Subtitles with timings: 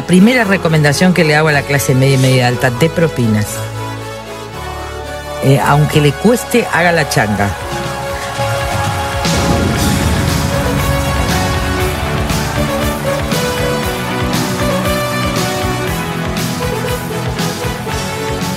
[0.00, 3.58] La primera recomendación que le hago a la clase media y media alta de propinas.
[5.44, 7.50] Eh, aunque le cueste, haga la changa.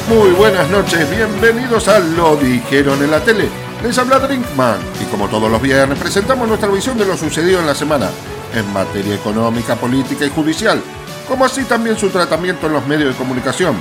[0.07, 3.49] Muy buenas noches, bienvenidos a Lo Dijeron en la Tele.
[3.83, 7.67] Les habla Drinkman y como todos los viernes presentamos nuestra visión de lo sucedido en
[7.67, 8.09] la semana
[8.55, 10.81] en materia económica, política y judicial,
[11.27, 13.75] como así también su tratamiento en los medios de comunicación.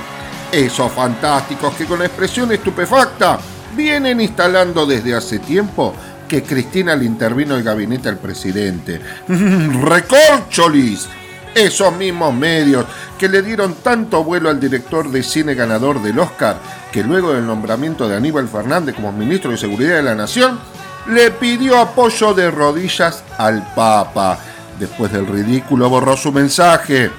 [0.51, 3.39] Esos fantásticos que con la expresión estupefacta
[3.75, 5.93] vienen instalando desde hace tiempo
[6.27, 8.99] que Cristina le intervino el gabinete al presidente.
[9.27, 11.07] ¡Recorcholis!
[11.53, 12.85] Esos mismos medios
[13.19, 16.57] que le dieron tanto vuelo al director de cine ganador del Oscar,
[16.91, 20.59] que luego del nombramiento de Aníbal Fernández como ministro de Seguridad de la Nación,
[21.07, 24.39] le pidió apoyo de rodillas al Papa.
[24.79, 27.11] Después del ridículo borró su mensaje.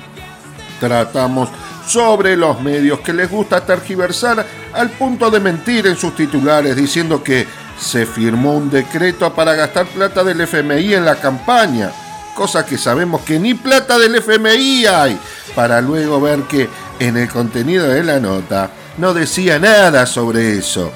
[0.81, 1.49] Tratamos
[1.87, 7.23] sobre los medios que les gusta tergiversar al punto de mentir en sus titulares diciendo
[7.23, 7.47] que
[7.79, 11.91] se firmó un decreto para gastar plata del FMI en la campaña
[12.35, 15.19] cosa que sabemos que ni plata del FMI hay,
[15.55, 20.93] para luego ver que en el contenido de la nota no decía nada sobre eso.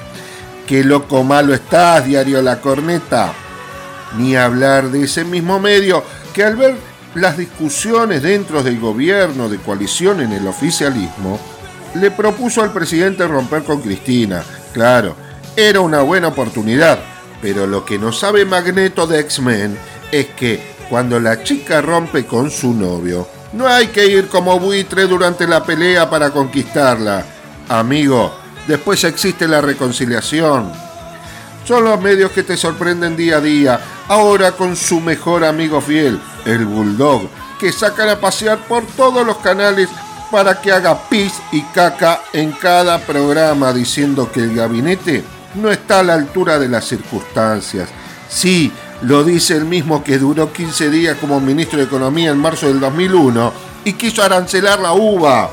[0.67, 3.33] Qué loco malo estás, diario La Corneta.
[4.17, 6.03] Ni hablar de ese mismo medio
[6.33, 6.75] que al ver
[7.15, 11.39] las discusiones dentro del gobierno de coalición en el oficialismo,
[11.95, 14.43] le propuso al presidente romper con Cristina.
[14.73, 15.15] Claro,
[15.55, 16.99] era una buena oportunidad,
[17.41, 19.77] pero lo que no sabe Magneto de X-Men
[20.11, 25.07] es que cuando la chica rompe con su novio, no hay que ir como buitre
[25.07, 27.25] durante la pelea para conquistarla.
[27.67, 28.33] Amigo,
[28.67, 30.71] después existe la reconciliación.
[31.65, 36.19] Son los medios que te sorprenden día a día, ahora con su mejor amigo fiel,
[36.45, 37.29] el Bulldog,
[37.59, 39.89] que sacan a pasear por todos los canales
[40.31, 45.23] para que haga pis y caca en cada programa diciendo que el gabinete
[45.55, 47.89] no está a la altura de las circunstancias.
[48.29, 52.67] Sí, lo dice el mismo que duró 15 días como ministro de Economía en marzo
[52.67, 53.53] del 2001
[53.85, 55.49] y quiso arancelar la uva.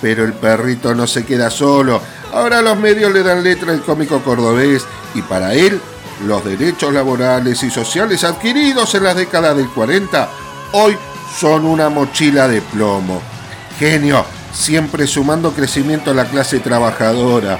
[0.00, 2.00] Pero el perrito no se queda solo.
[2.32, 4.84] Ahora los medios le dan letra al cómico cordobés
[5.14, 5.80] y para él
[6.26, 10.28] los derechos laborales y sociales adquiridos en las décadas del 40
[10.72, 10.96] hoy
[11.38, 13.22] son una mochila de plomo.
[13.78, 17.58] Genio, siempre sumando crecimiento a la clase trabajadora.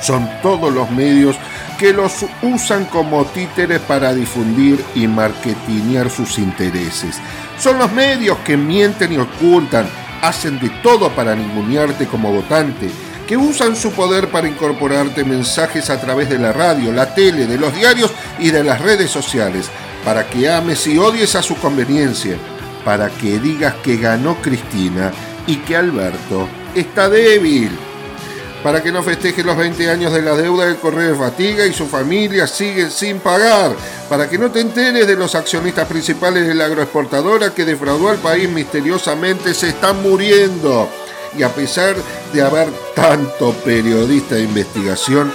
[0.00, 1.36] Son todos los medios
[1.78, 7.16] que los usan como títeres para difundir y marketinear sus intereses.
[7.58, 9.86] Son los medios que mienten y ocultan,
[10.22, 12.90] hacen de todo para ningunearte como votante,
[13.26, 17.58] que usan su poder para incorporarte mensajes a través de la radio, la tele, de
[17.58, 19.66] los diarios y de las redes sociales,
[20.04, 22.36] para que ames y odies a su conveniencia,
[22.84, 25.12] para que digas que ganó Cristina
[25.46, 27.70] y que Alberto está débil
[28.64, 31.74] para que no festeje los 20 años de la deuda del Correo de Fatiga y
[31.74, 33.76] su familia sigue sin pagar,
[34.08, 38.16] para que no te enteres de los accionistas principales de la agroexportadora que defraudó al
[38.16, 40.88] país misteriosamente se están muriendo.
[41.36, 41.96] Y a pesar
[42.32, 45.32] de haber tanto periodista de investigación,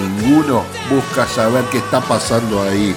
[0.00, 2.94] ninguno busca saber qué está pasando ahí.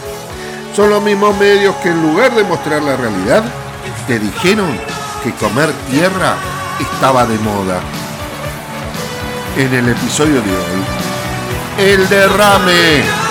[0.75, 3.43] Son los mismos medios que en lugar de mostrar la realidad,
[4.07, 4.77] te dijeron
[5.23, 6.35] que comer tierra
[6.79, 7.79] estaba de moda
[9.58, 10.84] en el episodio de hoy.
[11.78, 13.24] El derrame.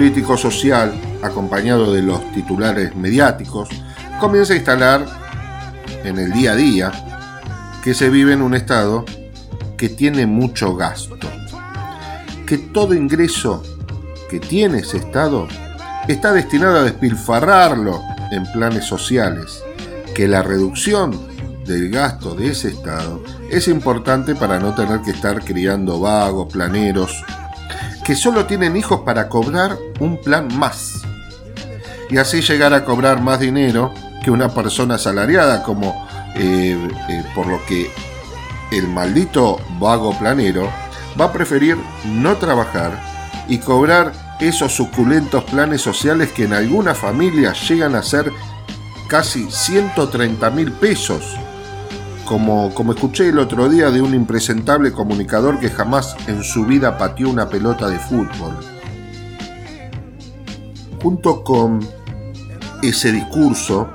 [0.00, 3.68] Un líder político social, acompañado de los titulares mediáticos,
[4.18, 5.06] comienza a instalar
[6.04, 6.92] en el día a día
[7.84, 9.04] que se vive en un estado
[9.76, 11.18] que tiene mucho gasto,
[12.46, 13.62] que todo ingreso
[14.30, 15.46] que tiene ese estado
[16.08, 18.00] está destinado a despilfarrarlo
[18.32, 19.62] en planes sociales,
[20.14, 21.10] que la reducción
[21.66, 27.22] del gasto de ese estado es importante para no tener que estar criando vagos, planeros,
[28.04, 31.02] que solo tienen hijos para cobrar un plan más
[32.10, 33.92] y así llegar a cobrar más dinero
[34.22, 36.76] que una persona asalariada, como eh,
[37.08, 37.90] eh, por lo que
[38.72, 40.70] el maldito vago planero
[41.20, 42.92] va a preferir no trabajar
[43.48, 48.32] y cobrar esos suculentos planes sociales que en algunas familias llegan a ser
[49.08, 51.36] casi 130 mil pesos.
[52.30, 56.96] Como, como escuché el otro día de un impresentable comunicador que jamás en su vida
[56.96, 58.56] pateó una pelota de fútbol.
[61.02, 61.80] Junto con
[62.84, 63.90] ese discurso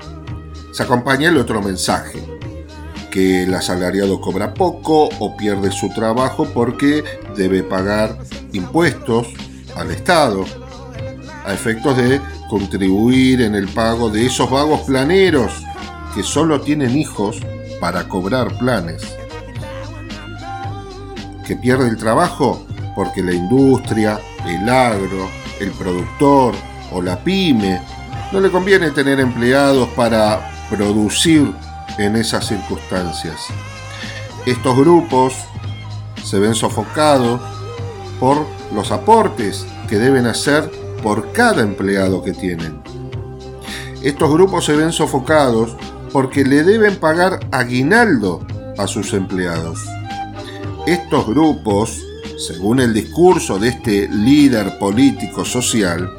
[0.70, 2.22] se acompaña el otro mensaje
[3.10, 7.04] que el asalariado cobra poco o pierde su trabajo porque
[7.38, 8.18] debe pagar
[8.52, 9.28] impuestos
[9.76, 10.44] al Estado
[11.42, 15.64] a efectos de contribuir en el pago de esos vagos planeros
[16.14, 17.40] que solo tienen hijos
[17.80, 19.02] para cobrar planes.
[21.46, 25.28] Que pierde el trabajo porque la industria, el agro,
[25.60, 26.54] el productor
[26.92, 27.80] o la pyme
[28.32, 31.52] no le conviene tener empleados para producir
[31.98, 33.36] en esas circunstancias.
[34.44, 35.34] Estos grupos
[36.24, 37.40] se ven sofocados
[38.18, 40.70] por los aportes que deben hacer
[41.02, 42.80] por cada empleado que tienen.
[44.02, 45.76] Estos grupos se ven sofocados
[46.16, 48.46] porque le deben pagar aguinaldo
[48.78, 49.84] a sus empleados.
[50.86, 52.02] Estos grupos,
[52.38, 56.10] según el discurso de este líder político social,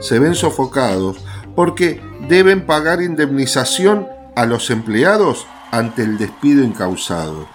[0.00, 1.18] se ven sofocados
[1.54, 7.48] porque deben pagar indemnización a los empleados ante el despido incausado.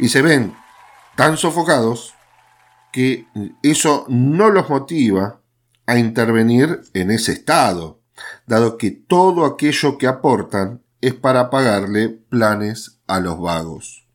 [0.00, 0.56] Y se ven
[1.14, 2.14] tan sofocados
[2.90, 3.28] que
[3.62, 5.38] eso no los motiva
[5.86, 7.99] a intervenir en ese estado,
[8.46, 14.06] dado que todo aquello que aportan es para pagarle planes a los vagos.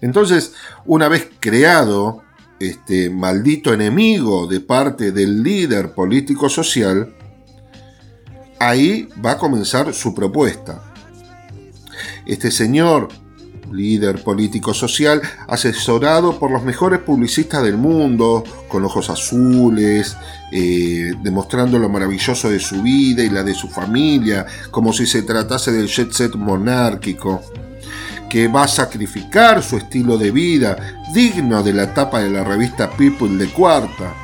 [0.00, 0.54] Entonces,
[0.86, 2.22] una vez creado
[2.58, 7.14] este maldito enemigo de parte del líder político social,
[8.58, 10.92] ahí va a comenzar su propuesta.
[12.26, 13.08] Este señor,
[13.70, 20.16] líder político social, asesorado por los mejores publicistas del mundo, con ojos azules,
[20.52, 25.22] eh, demostrando lo maravilloso de su vida y la de su familia, como si se
[25.22, 27.42] tratase del jet set monárquico,
[28.28, 30.76] que va a sacrificar su estilo de vida,
[31.12, 34.14] digno de la tapa de la revista People de Cuarta,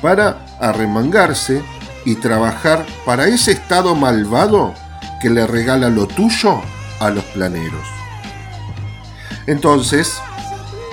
[0.00, 1.62] para arremangarse
[2.04, 4.74] y trabajar para ese Estado malvado
[5.20, 6.60] que le regala lo tuyo
[7.00, 7.93] a los planeros.
[9.46, 10.18] Entonces,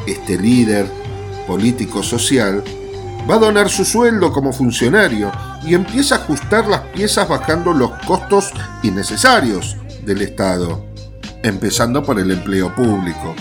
[0.08, 0.88] este líder
[1.48, 2.64] político social
[3.30, 5.32] va a donar su sueldo como funcionario
[5.64, 8.52] y empieza a ajustar las piezas bajando los costos
[8.84, 10.84] innecesarios del Estado,
[11.44, 13.36] empezando por el empleo público.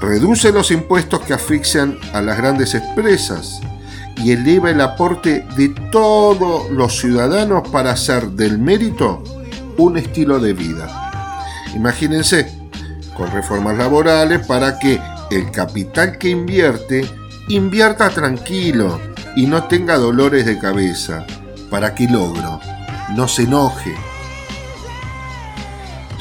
[0.00, 3.60] Reduce los impuestos que asfixian a las grandes empresas
[4.16, 9.22] y eleva el aporte de todos los ciudadanos para hacer del mérito
[9.76, 11.10] un estilo de vida.
[11.74, 12.63] Imagínense,
[13.16, 17.08] con reformas laborales para que el capital que invierte
[17.48, 19.00] invierta tranquilo
[19.36, 21.26] y no tenga dolores de cabeza,
[21.70, 22.60] para que logro
[23.14, 23.94] no se enoje.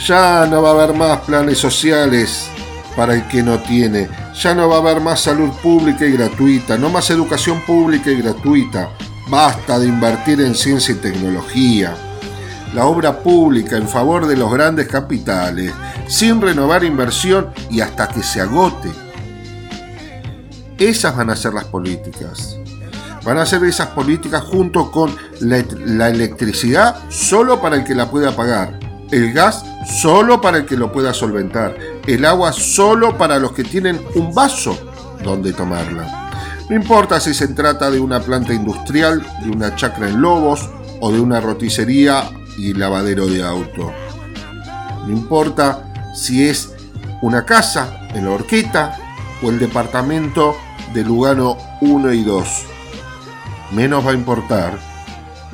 [0.05, 2.49] Ya no va a haber más planes sociales
[2.95, 6.77] para el que no tiene, ya no va a haber más salud pública y gratuita,
[6.77, 8.89] no más educación pública y gratuita.
[9.29, 11.95] Basta de invertir en ciencia y tecnología.
[12.73, 15.71] La obra pública en favor de los grandes capitales,
[16.07, 18.89] sin renovar inversión y hasta que se agote.
[20.77, 22.57] Esas van a ser las políticas.
[23.23, 28.35] Van a ser esas políticas junto con la, electricidad solo para el que la pueda
[28.35, 28.79] pagar
[29.13, 31.77] el gas solo para el que lo pueda solventar,
[32.07, 34.75] el agua solo para los que tienen un vaso
[35.23, 36.31] donde tomarla.
[36.67, 40.67] No importa si se trata de una planta industrial, de una chacra en Lobos
[40.99, 42.23] o de una roticería
[42.57, 43.91] y lavadero de auto.
[45.05, 46.73] No importa si es
[47.21, 48.97] una casa en la Horqueta
[49.41, 50.55] o el departamento
[50.93, 52.47] de Lugano 1 y 2.
[53.71, 54.77] Menos va a importar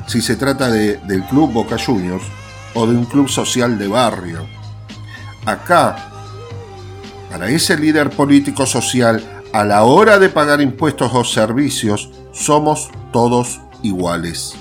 [0.06, 2.24] si se trata de, del Club Boca Juniors
[2.74, 4.46] o de un club social de barrio.
[5.46, 6.10] acá,
[7.30, 13.60] para ese líder político social, a la hora de pagar impuestos o servicios, somos todos
[13.82, 14.54] iguales.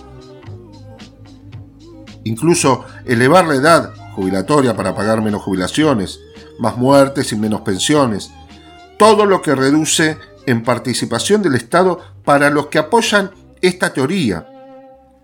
[2.23, 6.19] Incluso elevar la edad jubilatoria para pagar menos jubilaciones,
[6.59, 8.31] más muertes y menos pensiones,
[8.97, 14.47] todo lo que reduce en participación del Estado para los que apoyan esta teoría.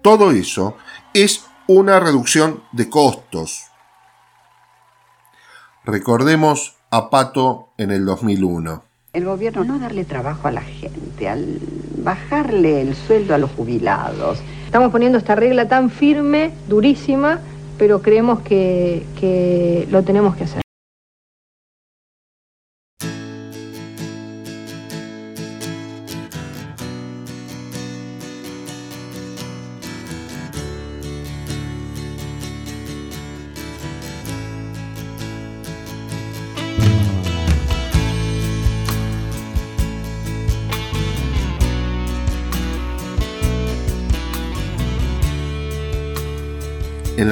[0.01, 0.77] Todo eso
[1.13, 3.65] es una reducción de costos.
[5.83, 8.83] Recordemos a Pato en el 2001.
[9.15, 11.59] El gobierno no darle trabajo a la gente, al
[12.03, 14.39] bajarle el sueldo a los jubilados.
[14.65, 17.39] Estamos poniendo esta regla tan firme, durísima,
[17.77, 20.64] pero creemos que, que lo tenemos que hacer.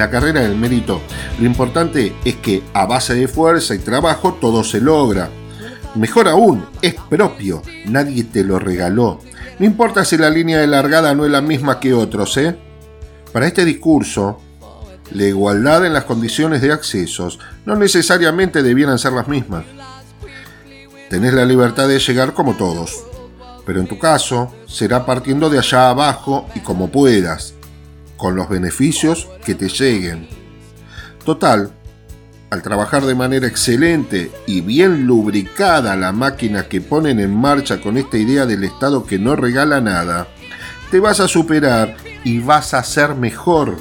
[0.04, 1.00] La carrera del mérito,
[1.40, 5.30] lo importante es que a base de fuerza y trabajo todo se logra.
[5.94, 9.20] Mejor aún, es propio, nadie te lo regaló.
[9.58, 12.54] No importa si la línea de largada no es la misma que otros, ¿eh?
[13.32, 14.40] Para este discurso,
[15.12, 19.64] la igualdad en las condiciones de accesos no necesariamente debieran ser las mismas.
[21.08, 23.04] Tenés la libertad de llegar como todos,
[23.64, 27.53] pero en tu caso será partiendo de allá abajo y como puedas,
[28.24, 30.26] con los beneficios que te lleguen.
[31.26, 31.70] Total,
[32.48, 37.98] al trabajar de manera excelente y bien lubricada la máquina que ponen en marcha con
[37.98, 40.26] esta idea del Estado que no regala nada,
[40.90, 43.76] te vas a superar y vas a ser mejor.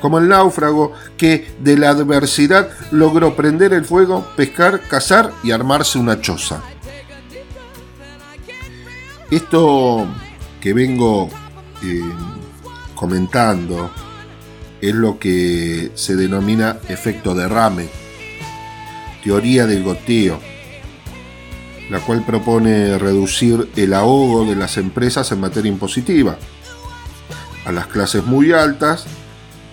[0.00, 5.98] Como el náufrago que de la adversidad logró prender el fuego, pescar, cazar y armarse
[5.98, 6.62] una choza.
[9.32, 10.06] Esto
[10.60, 11.28] que vengo
[11.82, 12.00] eh,
[12.96, 13.92] comentando
[14.80, 17.88] es lo que se denomina efecto derrame,
[19.22, 20.40] teoría del goteo,
[21.90, 26.36] la cual propone reducir el ahogo de las empresas en materia impositiva
[27.64, 29.06] a las clases muy altas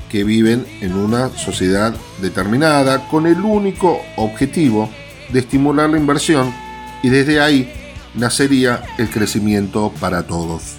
[0.10, 4.90] que viven en una sociedad determinada con el único objetivo
[5.32, 6.54] de estimular la inversión
[7.02, 7.72] y desde ahí
[8.14, 10.76] nacería el crecimiento para todos.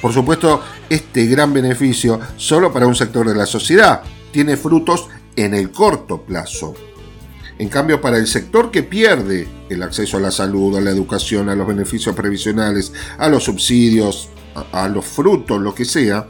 [0.00, 5.54] Por supuesto, este gran beneficio solo para un sector de la sociedad tiene frutos en
[5.54, 6.74] el corto plazo.
[7.58, 11.48] En cambio, para el sector que pierde el acceso a la salud, a la educación,
[11.48, 14.28] a los beneficios previsionales, a los subsidios,
[14.72, 16.28] a, los frutos, lo que sea,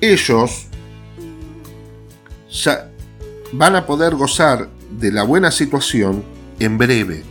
[0.00, 0.66] ellos
[2.50, 2.90] ya
[3.52, 6.24] van a poder gozar de la buena situación
[6.60, 7.24] en breve.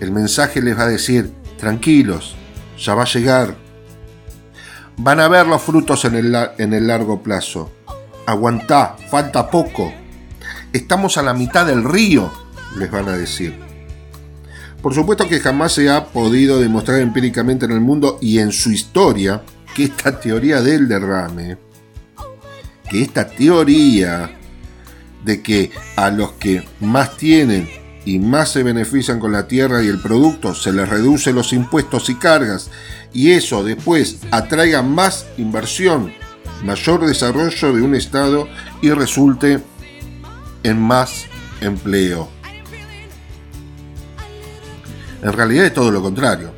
[0.00, 2.36] El mensaje les va a decir, tranquilos,
[2.78, 3.56] ya va a llegar.
[5.02, 7.70] Van a ver los frutos en el, en el largo plazo.
[8.26, 9.90] Aguantá, falta poco.
[10.74, 12.30] Estamos a la mitad del río,
[12.76, 13.58] les van a decir.
[14.82, 18.72] Por supuesto que jamás se ha podido demostrar empíricamente en el mundo y en su
[18.72, 19.40] historia
[19.74, 21.56] que esta teoría del derrame,
[22.90, 24.30] que esta teoría
[25.24, 27.70] de que a los que más tienen
[28.04, 32.10] y más se benefician con la tierra y el producto, se les reduce los impuestos
[32.10, 32.70] y cargas
[33.12, 36.12] y eso después atraiga más inversión,
[36.62, 38.48] mayor desarrollo de un Estado
[38.82, 39.60] y resulte
[40.62, 41.26] en más
[41.60, 42.28] empleo.
[45.22, 46.52] En realidad es todo lo contrario.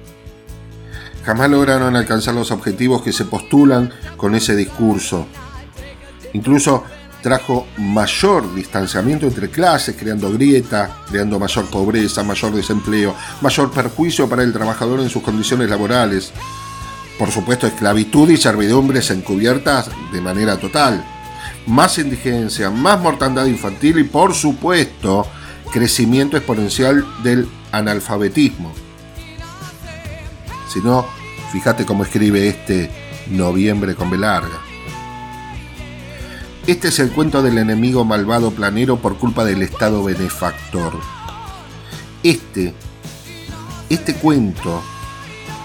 [1.25, 5.27] Jamás lograron alcanzar los objetivos que se postulan con ese discurso.
[6.33, 6.85] Incluso
[7.23, 14.43] trajo mayor distanciamiento entre clases, creando grieta, creando mayor pobreza, mayor desempleo, mayor perjuicio para
[14.43, 16.33] el trabajador en sus condiciones laborales.
[17.19, 21.05] Por supuesto, esclavitud y servidumbres encubiertas de manera total.
[21.67, 25.27] Más indigencia, más mortandad infantil y, por supuesto,
[25.73, 28.73] crecimiento exponencial del analfabetismo.
[30.69, 31.07] Si no,
[31.53, 32.91] fíjate cómo escribe este
[33.31, 34.19] noviembre con B.
[36.65, 41.01] Este es el cuento del enemigo malvado planero por culpa del Estado benefactor.
[42.23, 42.73] Este,
[43.91, 44.81] este cuento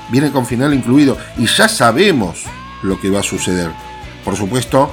[0.10, 2.46] viene con final incluido y ya sabemos
[2.82, 3.70] lo que va a suceder.
[4.26, 4.90] Por supuesto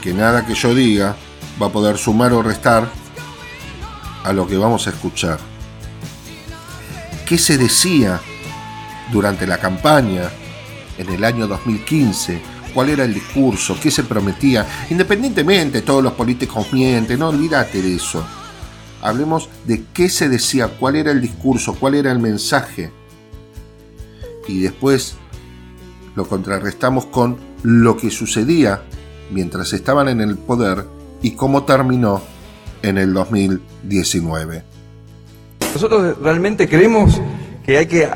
[0.00, 1.16] que nada que yo diga
[1.60, 2.90] va a poder sumar o restar
[4.24, 5.38] a lo que vamos a escuchar.
[7.26, 8.22] ¿Qué se decía
[9.12, 10.30] durante la campaña
[10.96, 14.66] en el año 2015 cuál era el discurso, qué se prometía.
[14.90, 18.24] Independientemente, todos los políticos mienten, no olvídate de eso.
[19.00, 22.92] Hablemos de qué se decía, cuál era el discurso, cuál era el mensaje.
[24.48, 25.16] Y después
[26.14, 28.82] lo contrarrestamos con lo que sucedía
[29.30, 30.84] mientras estaban en el poder
[31.22, 32.22] y cómo terminó
[32.82, 34.64] en el 2019.
[35.74, 37.20] Nosotros realmente creemos
[37.64, 38.08] que hay que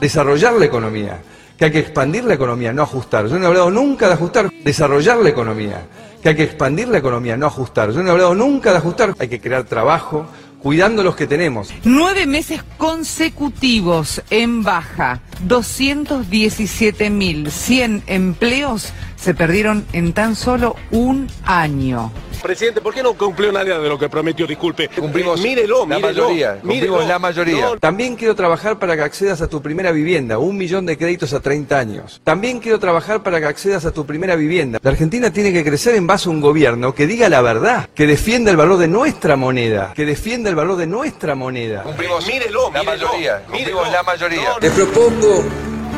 [0.00, 1.22] desarrollar la economía,
[1.62, 3.28] que hay que expandir la economía, no ajustar.
[3.28, 5.86] Yo no he hablado nunca de ajustar, desarrollar la economía,
[6.20, 7.92] que hay que expandir la economía, no ajustar.
[7.92, 10.26] Yo no he hablado nunca de ajustar, hay que crear trabajo,
[10.60, 11.72] cuidando los que tenemos.
[11.84, 22.10] Nueve meses consecutivos en baja, 217.100 empleos se perdieron en tan solo un año.
[22.42, 24.46] Presidente, ¿por qué no cumplió nada de lo que prometió?
[24.46, 24.88] Disculpe.
[24.88, 27.08] Cumplimos mírelo, la mírelo, mayoría, cumplimos mírelo.
[27.08, 27.60] la mayoría.
[27.66, 27.76] No.
[27.78, 31.40] También quiero trabajar para que accedas a tu primera vivienda, un millón de créditos a
[31.40, 32.20] 30 años.
[32.24, 34.78] También quiero trabajar para que accedas a tu primera vivienda.
[34.82, 38.06] La Argentina tiene que crecer en base a un gobierno que diga la verdad, que
[38.06, 41.82] defienda el valor de nuestra moneda, que defienda el valor de nuestra moneda.
[41.82, 43.78] Cumplimos Mírelo, la mírelo, mayoría, mírelo.
[43.78, 44.42] cumplimos la mayoría.
[44.50, 45.44] No, Le propongo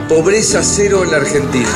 [0.08, 1.68] pobreza cero en la Argentina.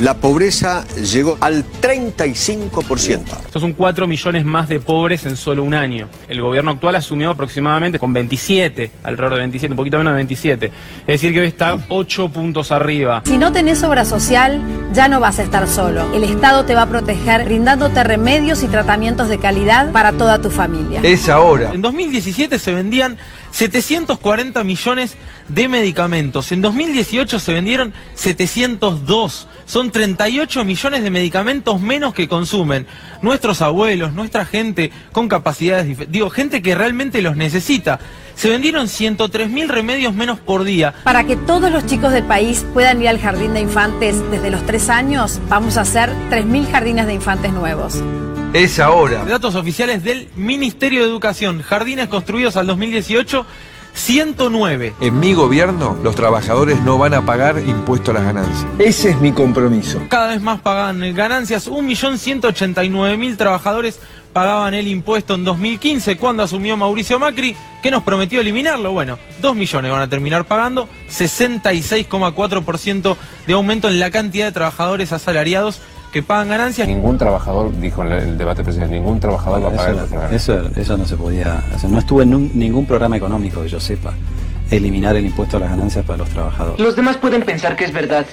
[0.00, 3.20] La pobreza llegó al 35%.
[3.46, 6.08] Estos son 4 millones más de pobres en solo un año.
[6.28, 10.66] El gobierno actual asumió aproximadamente con 27, alrededor de 27, un poquito menos de 27.
[10.66, 13.22] Es decir, que hoy está 8 puntos arriba.
[13.24, 14.60] Si no tenés obra social,
[14.92, 16.12] ya no vas a estar solo.
[16.12, 20.50] El Estado te va a proteger brindándote remedios y tratamientos de calidad para toda tu
[20.50, 21.02] familia.
[21.04, 21.70] Es ahora.
[21.72, 23.16] En 2017 se vendían
[23.54, 25.14] 740 millones
[25.48, 26.50] de medicamentos.
[26.50, 29.46] En 2018 se vendieron 702.
[29.64, 32.88] Son 38 millones de medicamentos menos que consumen
[33.22, 38.00] nuestros abuelos, nuestra gente con capacidades, digo, gente que realmente los necesita.
[38.34, 40.92] Se vendieron 103 mil remedios menos por día.
[41.04, 44.66] Para que todos los chicos del país puedan ir al jardín de infantes desde los
[44.66, 48.02] 3 años, vamos a hacer 3.000 jardines de infantes nuevos.
[48.54, 49.24] Es ahora.
[49.24, 51.60] Datos oficiales del Ministerio de Educación.
[51.60, 53.44] Jardines construidos al 2018,
[53.94, 54.94] 109.
[55.00, 58.64] En mi gobierno, los trabajadores no van a pagar impuesto a las ganancias.
[58.78, 60.00] Ese es mi compromiso.
[60.08, 61.68] Cada vez más pagan ganancias.
[61.68, 63.98] 1.189.000 trabajadores
[64.32, 68.92] pagaban el impuesto en 2015 cuando asumió Mauricio Macri, que nos prometió eliminarlo.
[68.92, 73.16] Bueno, 2 millones van a terminar pagando, 66,4%
[73.48, 75.80] de aumento en la cantidad de trabajadores asalariados
[76.14, 76.86] que pagan ganancias.
[76.86, 80.32] Ningún trabajador, dijo en el debate presidencial, ningún trabajador va a pagar ganancias.
[80.32, 81.90] eso, eso no se podía hacer.
[81.90, 84.14] No estuvo en un- ningún programa económico que yo sepa
[84.70, 86.78] eliminar el impuesto a las ganancias para los trabajadores.
[86.80, 88.24] Los demás pueden pensar que es verdad.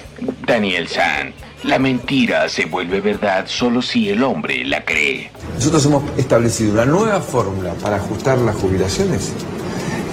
[0.46, 1.32] Daniel San,
[1.64, 5.30] la mentira se vuelve verdad solo si el hombre la cree.
[5.56, 9.32] Nosotros hemos establecido una nueva fórmula para ajustar las jubilaciones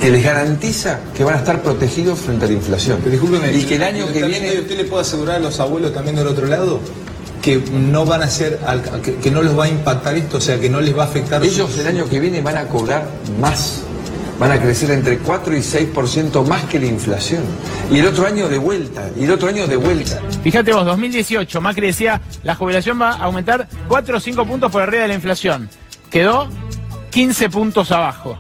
[0.01, 2.99] que les garantiza que van a estar protegidos frente a la inflación.
[3.53, 4.60] y que el año que viene...
[4.60, 6.79] ¿Usted le puede asegurar a los abuelos también del otro lado
[7.41, 10.41] que no van a ser, al- que, que no los va a impactar esto, o
[10.41, 11.43] sea, que no les va a afectar?
[11.43, 13.08] Ellos el año que viene van a cobrar
[13.39, 13.84] más.
[14.39, 17.43] Van a crecer entre 4 y 6% más que la inflación.
[17.91, 19.10] Y el otro año de vuelta.
[19.17, 20.21] Y el otro año de vuelta.
[20.43, 24.82] Fíjate vos, 2018, Macri decía, la jubilación va a aumentar 4 o 5 puntos por
[24.82, 25.69] arriba de la inflación.
[26.10, 26.47] Quedó
[27.12, 28.38] 15 puntos abajo.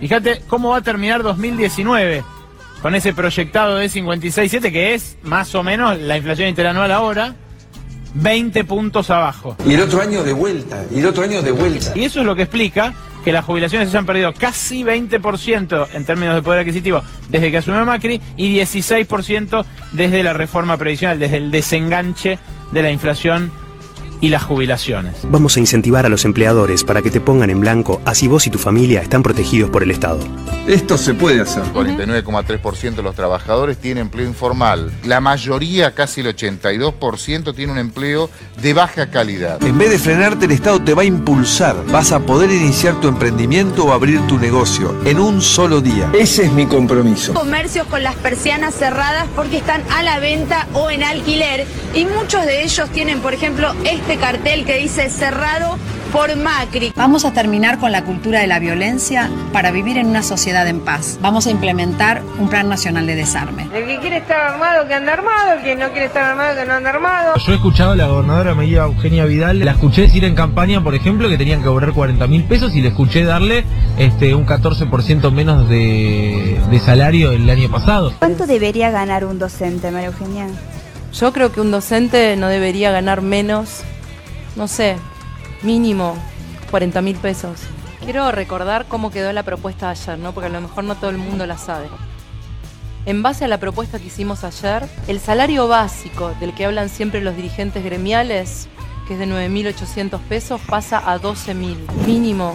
[0.00, 2.24] Fíjate cómo va a terminar 2019
[2.82, 7.34] con ese proyectado de 56.7 que es más o menos la inflación interanual ahora,
[8.14, 9.56] 20 puntos abajo.
[9.66, 10.84] Y el otro año de vuelta.
[10.94, 11.92] Y el otro año de vuelta.
[11.94, 12.94] Y eso es lo que explica
[13.24, 17.58] que las jubilaciones se hayan perdido casi 20% en términos de poder adquisitivo desde que
[17.58, 22.38] asumió Macri y 16% desde la reforma previsional, desde el desenganche
[22.72, 23.50] de la inflación
[24.20, 25.14] y las jubilaciones.
[25.24, 28.50] Vamos a incentivar a los empleadores para que te pongan en blanco, así vos y
[28.50, 30.20] tu familia están protegidos por el Estado.
[30.66, 31.62] Esto se puede hacer.
[31.72, 34.92] 49,3% de los trabajadores tiene empleo informal.
[35.04, 38.28] La mayoría, casi el 82%, tiene un empleo
[38.60, 39.62] de baja calidad.
[39.62, 41.76] En vez de frenarte, el Estado te va a impulsar.
[41.86, 46.10] Vas a poder iniciar tu emprendimiento o abrir tu negocio en un solo día.
[46.12, 47.34] Ese es mi compromiso.
[47.34, 52.44] Comercios con las persianas cerradas porque están a la venta o en alquiler y muchos
[52.44, 55.76] de ellos tienen, por ejemplo, este cartel que dice cerrado
[56.12, 56.92] por Macri.
[56.96, 60.80] Vamos a terminar con la cultura de la violencia para vivir en una sociedad en
[60.80, 61.18] paz.
[61.20, 63.68] Vamos a implementar un plan nacional de desarme.
[63.74, 65.52] El que quiere estar armado, que anda armado.
[65.58, 67.34] El que no quiere estar armado, que no anda armado.
[67.36, 70.94] Yo he escuchado a la gobernadora María Eugenia Vidal, la escuché decir en campaña, por
[70.94, 73.64] ejemplo, que tenían que cobrar 40 mil pesos y le escuché darle
[73.98, 78.14] este un 14% menos de, de salario el año pasado.
[78.18, 80.46] ¿Cuánto debería ganar un docente, María Eugenia?
[81.12, 83.82] Yo creo que un docente no debería ganar menos,
[84.58, 84.96] no sé,
[85.62, 86.16] mínimo
[86.70, 87.60] 40 mil pesos.
[88.04, 90.32] Quiero recordar cómo quedó la propuesta de ayer, ¿no?
[90.32, 91.88] Porque a lo mejor no todo el mundo la sabe.
[93.06, 97.22] en base a la propuesta que hicimos ayer, el salario básico del que hablan siempre
[97.22, 98.68] los dirigentes gremiales,
[99.06, 101.76] que es de 9.800 pesos, pasa a 12.000.
[102.06, 102.54] Mínimo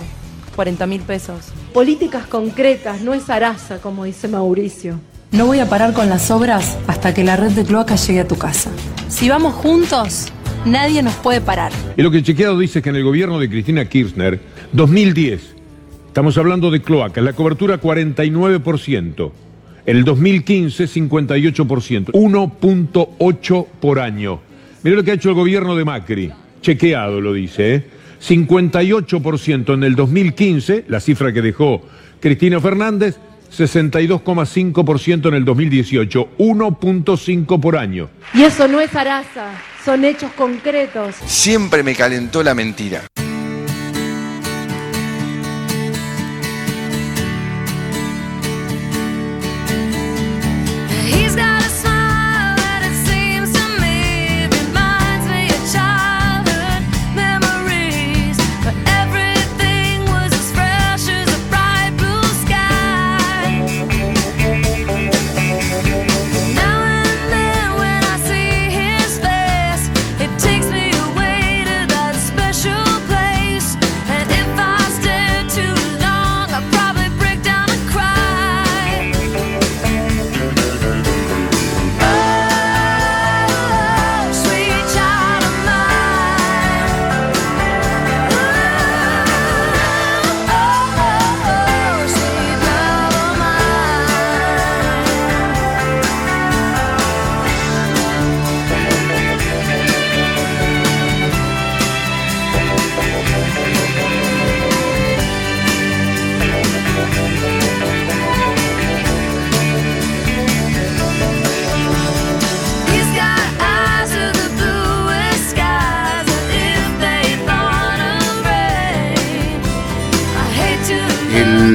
[0.56, 1.46] 40.000 pesos.
[1.74, 5.00] Políticas concretas, no es araza, como dice Mauricio.
[5.32, 8.28] No voy a parar con las obras hasta que la red de cloaca llegue a
[8.28, 8.70] tu casa.
[9.10, 10.32] Si vamos juntos,
[10.66, 11.72] nadie nos puede parar.
[11.98, 14.40] Y lo que chequeado dice es que en el gobierno de Cristina Kirchner,
[14.72, 15.56] 2010,
[16.08, 19.32] estamos hablando de cloaca, la cobertura 49%.
[19.86, 22.12] En el 2015, 58%.
[22.12, 24.40] 1.8 por año.
[24.84, 26.32] Mira lo que ha hecho el gobierno de Macri.
[26.62, 27.84] Chequeado lo dice, ¿eh?
[28.22, 31.82] 58% en el 2015, la cifra que dejó
[32.22, 33.18] Cristina Fernández,
[33.56, 38.10] 62,5% en el 2018, 1.5 por año.
[38.34, 39.52] Y eso no es araza,
[39.84, 41.16] son hechos concretos.
[41.26, 43.04] Siempre me calentó la mentira.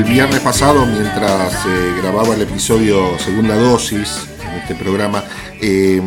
[0.09, 5.23] Viernes pasado, mientras eh, grababa el episodio Segunda Dosis en este programa,
[5.61, 6.01] eh,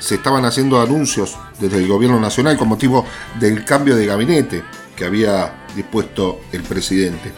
[0.00, 3.06] se estaban haciendo anuncios desde el gobierno nacional con motivo
[3.38, 4.64] del cambio de gabinete
[4.96, 7.32] que había dispuesto el presidente.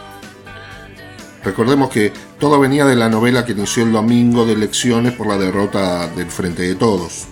[1.44, 5.36] Recordemos que todo venía de la novela que inició el domingo de elecciones por la
[5.36, 7.26] derrota del Frente de Todos.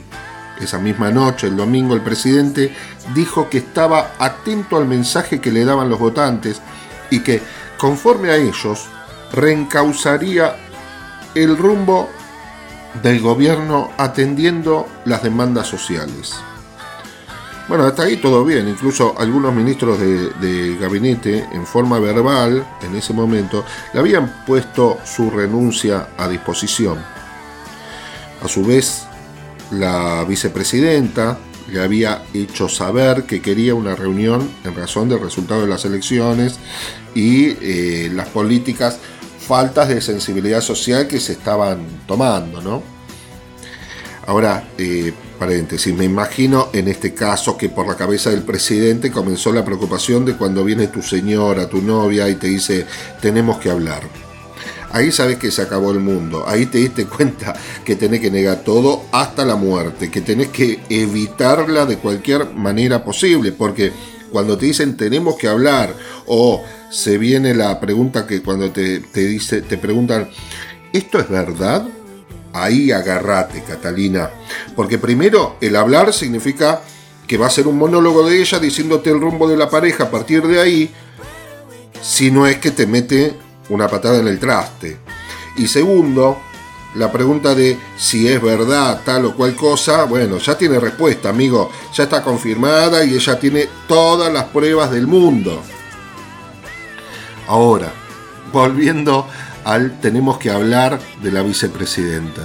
[0.60, 2.74] Esa misma noche, el domingo, el presidente
[3.14, 6.60] dijo que estaba atento al mensaje que le daban los votantes
[7.08, 7.40] y que,
[7.80, 8.88] conforme a ellos,
[9.32, 10.54] reencauzaría
[11.34, 12.10] el rumbo
[13.02, 16.34] del gobierno atendiendo las demandas sociales.
[17.68, 22.96] Bueno, hasta ahí todo bien, incluso algunos ministros de, de gabinete en forma verbal en
[22.96, 23.64] ese momento
[23.94, 26.98] le habían puesto su renuncia a disposición.
[28.44, 29.06] A su vez,
[29.70, 31.38] la vicepresidenta
[31.72, 36.58] le había hecho saber que quería una reunión en razón del resultado de las elecciones
[37.14, 38.98] y eh, las políticas
[39.46, 42.82] faltas de sensibilidad social que se estaban tomando, ¿no?
[44.26, 49.52] Ahora, eh, paréntesis, me imagino en este caso que por la cabeza del presidente comenzó
[49.52, 52.86] la preocupación de cuando viene tu señora, tu novia y te dice,
[53.20, 54.29] tenemos que hablar.
[54.92, 58.64] Ahí sabes que se acabó el mundo, ahí te diste cuenta que tenés que negar
[58.64, 63.92] todo hasta la muerte, que tenés que evitarla de cualquier manera posible, porque
[64.32, 65.94] cuando te dicen tenemos que hablar
[66.26, 70.28] o se viene la pregunta que cuando te, te dice, te preguntan,
[70.92, 71.86] ¿esto es verdad?
[72.52, 74.30] Ahí agarrate, Catalina.
[74.74, 76.82] Porque primero, el hablar significa
[77.28, 80.10] que va a ser un monólogo de ella diciéndote el rumbo de la pareja a
[80.10, 80.90] partir de ahí,
[82.02, 83.34] si no es que te mete
[83.70, 84.98] una patada en el traste.
[85.56, 86.38] Y segundo,
[86.94, 91.70] la pregunta de si es verdad tal o cual cosa, bueno, ya tiene respuesta, amigo.
[91.94, 95.62] Ya está confirmada y ella tiene todas las pruebas del mundo.
[97.46, 97.92] Ahora,
[98.52, 99.26] volviendo
[99.64, 102.42] al tenemos que hablar de la vicepresidenta.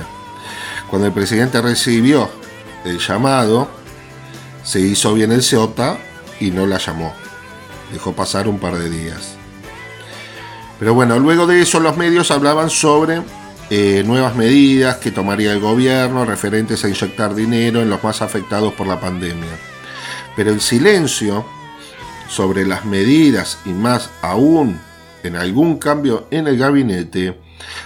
[0.90, 2.30] Cuando el presidente recibió
[2.84, 3.68] el llamado,
[4.64, 5.98] se hizo bien el CEOTA
[6.40, 7.14] y no la llamó.
[7.92, 9.35] Dejó pasar un par de días.
[10.80, 13.22] Pero bueno, luego de eso los medios hablaban sobre
[13.70, 18.74] eh, nuevas medidas que tomaría el gobierno referentes a inyectar dinero en los más afectados
[18.74, 19.58] por la pandemia.
[20.36, 21.46] Pero el silencio
[22.28, 24.80] sobre las medidas y más aún
[25.24, 27.40] en algún cambio en el gabinete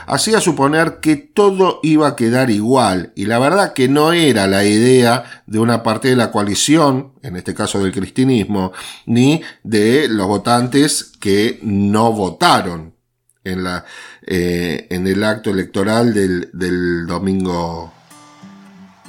[0.08, 4.66] hacía suponer que todo iba a quedar igual y la verdad que no era la
[4.66, 8.72] idea de una parte de la coalición, en este caso del cristianismo,
[9.06, 12.96] ni de los votantes que no votaron
[13.44, 13.86] en, la,
[14.26, 17.94] eh, en el acto electoral del, del domingo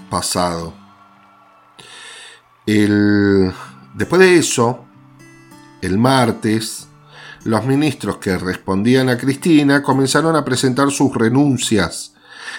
[0.09, 0.75] pasado.
[2.66, 3.53] El,
[3.94, 4.85] después de eso,
[5.83, 6.80] el martes,
[7.44, 12.14] los ministros que respondían a Cristina comenzaron a presentar sus renuncias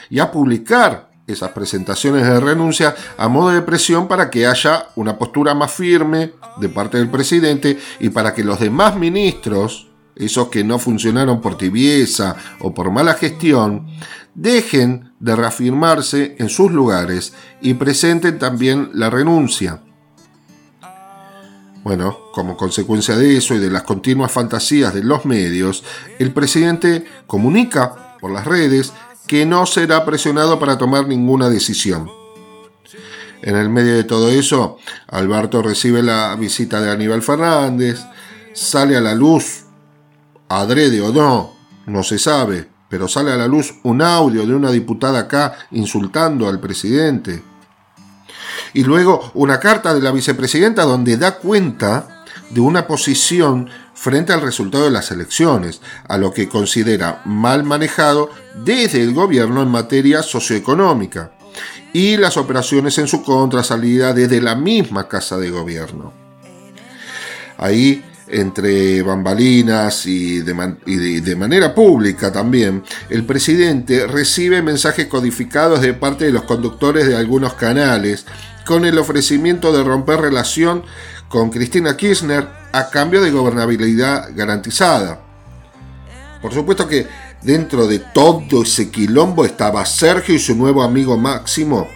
[0.09, 5.17] y a publicar esas presentaciones de renuncia a modo de presión para que haya una
[5.17, 10.63] postura más firme de parte del presidente y para que los demás ministros, esos que
[10.63, 13.87] no funcionaron por tibieza o por mala gestión,
[14.33, 19.81] dejen de reafirmarse en sus lugares y presenten también la renuncia.
[21.83, 25.83] Bueno, como consecuencia de eso y de las continuas fantasías de los medios,
[26.19, 28.93] el presidente comunica por las redes
[29.25, 32.09] que no será presionado para tomar ninguna decisión.
[33.41, 37.99] En el medio de todo eso, Alberto recibe la visita de Aníbal Fernández,
[38.53, 39.63] sale a la luz,
[40.49, 41.53] adrede o no,
[41.87, 46.47] no se sabe, pero sale a la luz un audio de una diputada acá insultando
[46.47, 47.41] al presidente.
[48.73, 54.41] Y luego una carta de la vicepresidenta donde da cuenta de una posición frente al
[54.41, 58.29] resultado de las elecciones, a lo que considera mal manejado
[58.65, 61.31] desde el gobierno en materia socioeconómica,
[61.93, 66.13] y las operaciones en su contra salida desde la misma Casa de Gobierno.
[67.57, 76.25] Ahí, entre bambalinas y, de, manera pública también, el presidente recibe mensajes codificados de parte
[76.25, 78.25] de los conductores de algunos canales
[78.65, 80.83] con el ofrecimiento de romper relación
[81.27, 85.21] con Cristina Kirchner a cambio de gobernabilidad garantizada.
[86.41, 87.07] Por supuesto que
[87.41, 91.87] dentro de todo ese quilombo estaba Sergio y su nuevo amigo Máximo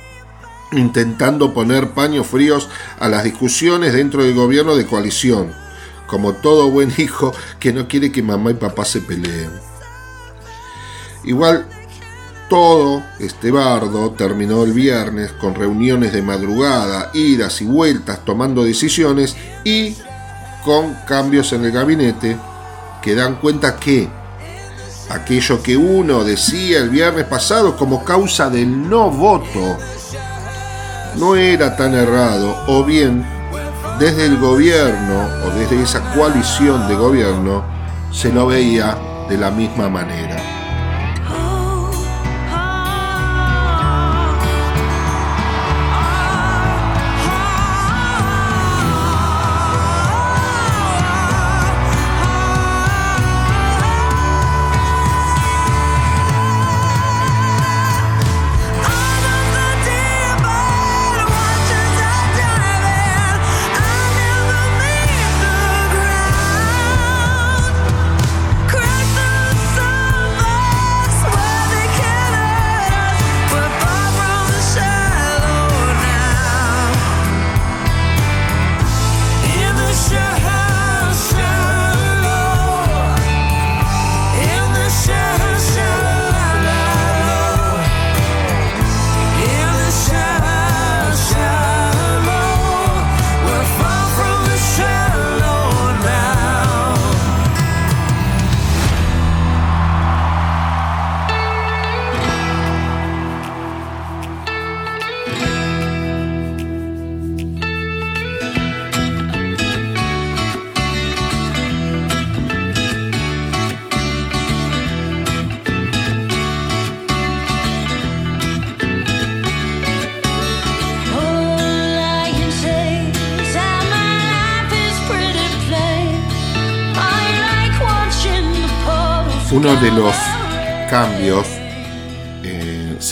[0.71, 2.69] intentando poner paños fríos
[2.99, 5.53] a las discusiones dentro del gobierno de coalición,
[6.07, 9.49] como todo buen hijo que no quiere que mamá y papá se peleen.
[11.23, 11.65] Igual
[12.49, 19.35] todo este bardo terminó el viernes con reuniones de madrugada, idas y vueltas tomando decisiones
[19.63, 19.95] y
[20.63, 22.37] con cambios en el gabinete
[23.01, 24.07] que dan cuenta que
[25.09, 29.77] aquello que uno decía el viernes pasado como causa del no voto
[31.17, 33.34] no era tan errado o bien
[33.99, 37.63] desde el gobierno o desde esa coalición de gobierno
[38.11, 38.97] se lo veía
[39.29, 40.54] de la misma manera.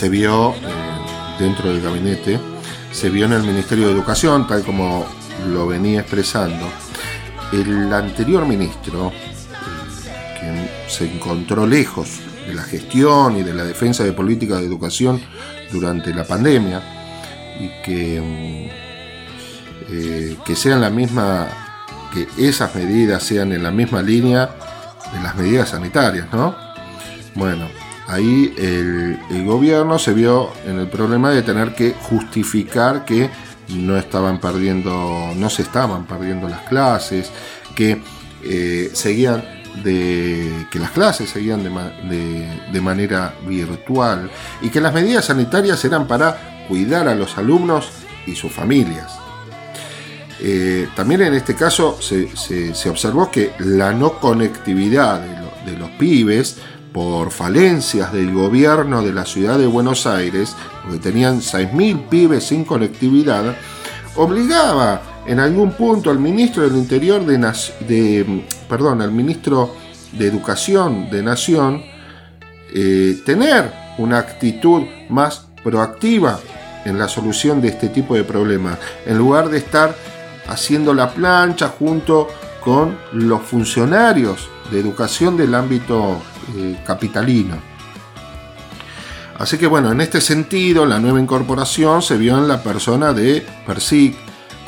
[0.04, 0.56] Se vio eh,
[1.38, 2.38] dentro del gabinete,
[2.92, 5.06] se vio en el Ministerio de Educación, tal como
[5.48, 6.68] lo venía expresando.
[7.50, 14.04] El anterior ministro, eh, que se encontró lejos de la gestión y de la defensa
[14.04, 15.22] de políticas de educación
[15.72, 16.82] durante la pandemia,
[17.58, 21.48] y que, mm, eh, que sean la misma,
[22.12, 24.50] que esas medidas sean en la misma línea
[25.14, 26.54] de las medidas sanitarias, ¿no?
[27.34, 27.68] Bueno,
[28.08, 33.30] ahí el, gobierno se vio en el problema de tener que justificar que
[33.68, 37.30] no estaban perdiendo, no se estaban perdiendo las clases,
[37.74, 38.00] que
[38.42, 39.42] eh, seguían
[39.82, 44.30] de que las clases seguían de, ma- de- de manera virtual
[44.62, 47.88] y que las medidas sanitarias eran para cuidar a los alumnos
[48.26, 49.12] y sus familias.
[50.40, 55.20] Eh, también en este caso se, se- se observó que la no conectividad
[55.64, 56.58] de los pibes
[56.94, 60.54] por falencias del gobierno de la ciudad de Buenos Aires,
[60.84, 63.56] porque tenían 6.000 pibes sin conectividad,
[64.14, 67.36] obligaba en algún punto al ministro del Interior de,
[67.88, 69.74] de perdón, al ministro
[70.12, 71.82] de Educación de Nación
[72.72, 76.38] eh, tener una actitud más proactiva
[76.84, 79.96] en la solución de este tipo de problemas, en lugar de estar
[80.46, 82.28] haciendo la plancha junto
[82.60, 86.22] con los funcionarios de educación del ámbito
[86.56, 87.56] eh, capitalino.
[89.38, 93.44] Así que bueno, en este sentido, la nueva incorporación se vio en la persona de
[93.66, 94.14] Persic,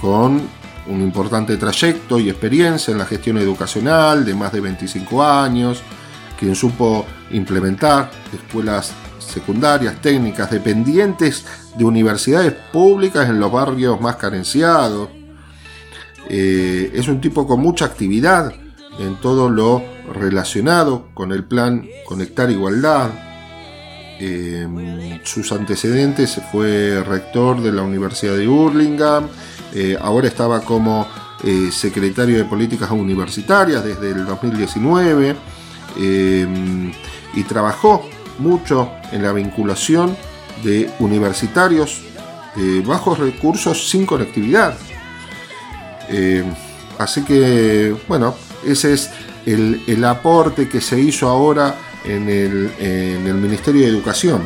[0.00, 0.42] con
[0.88, 5.82] un importante trayecto y experiencia en la gestión educacional de más de 25 años,
[6.38, 11.44] quien supo implementar escuelas secundarias, técnicas, dependientes
[11.76, 15.08] de universidades públicas en los barrios más carenciados.
[16.28, 18.52] Eh, es un tipo con mucha actividad
[18.98, 19.82] en todo lo
[20.12, 23.10] relacionado con el plan Conectar Igualdad.
[24.18, 29.28] Eh, sus antecedentes fue rector de la Universidad de Hurlingham,
[29.74, 31.06] eh, ahora estaba como
[31.44, 35.36] eh, secretario de Políticas Universitarias desde el 2019
[35.98, 36.92] eh,
[37.34, 40.16] y trabajó mucho en la vinculación
[40.64, 42.00] de universitarios
[42.56, 44.78] de bajos recursos sin conectividad.
[46.08, 46.42] Eh,
[46.98, 48.34] así que, bueno,
[48.66, 49.10] ese es
[49.46, 54.42] el, el aporte que se hizo ahora en el, en el Ministerio de Educación.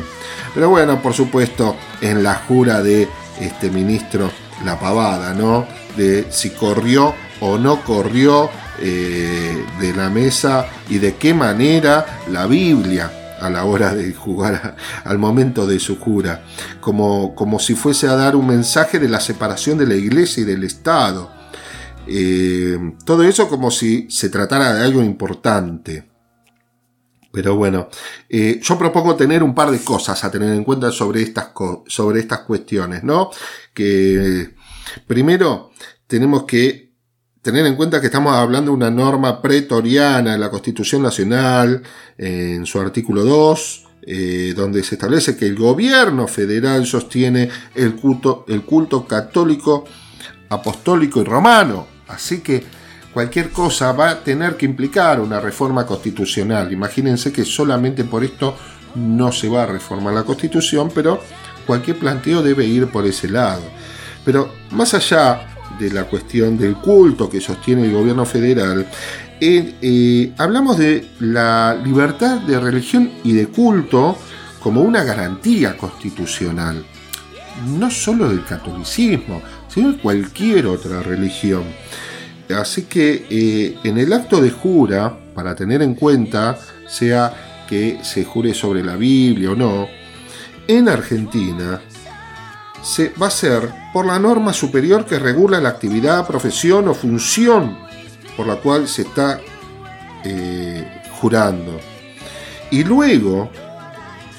[0.53, 3.07] Pero bueno, por supuesto, en la jura de
[3.39, 4.31] este ministro,
[4.65, 5.65] la pavada, ¿no?
[5.95, 12.47] De si corrió o no corrió eh, de la mesa y de qué manera la
[12.47, 16.43] Biblia a la hora de jugar al momento de su jura,
[16.79, 20.45] como, como si fuese a dar un mensaje de la separación de la iglesia y
[20.45, 21.40] del Estado.
[22.13, 26.09] Eh, todo eso como si se tratara de algo importante.
[27.31, 27.87] Pero bueno,
[28.27, 31.51] eh, yo propongo tener un par de cosas a tener en cuenta sobre estas,
[31.87, 33.31] sobre estas cuestiones, ¿no?
[33.73, 34.49] Que
[35.07, 35.71] primero
[36.07, 36.91] tenemos que
[37.41, 41.81] tener en cuenta que estamos hablando de una norma pretoriana de la Constitución Nacional,
[42.17, 48.45] en su artículo 2, eh, donde se establece que el gobierno federal sostiene el culto,
[48.47, 49.85] el culto católico,
[50.49, 51.90] apostólico y romano.
[52.13, 52.63] Así que
[53.13, 56.71] cualquier cosa va a tener que implicar una reforma constitucional.
[56.71, 58.55] Imagínense que solamente por esto
[58.95, 61.21] no se va a reformar la constitución, pero
[61.65, 63.63] cualquier planteo debe ir por ese lado.
[64.25, 65.47] Pero más allá
[65.79, 68.87] de la cuestión del culto que sostiene el gobierno federal,
[69.39, 74.17] eh, eh, hablamos de la libertad de religión y de culto
[74.61, 76.85] como una garantía constitucional,
[77.65, 79.41] no solo del catolicismo,
[79.73, 81.63] sino cualquier otra religión.
[82.49, 86.57] Así que eh, en el acto de jura, para tener en cuenta,
[86.87, 89.87] sea que se jure sobre la Biblia o no,
[90.67, 91.81] en Argentina
[92.83, 97.77] se va a ser por la norma superior que regula la actividad, profesión o función
[98.35, 99.39] por la cual se está
[100.23, 101.79] eh, jurando.
[102.71, 103.51] Y luego,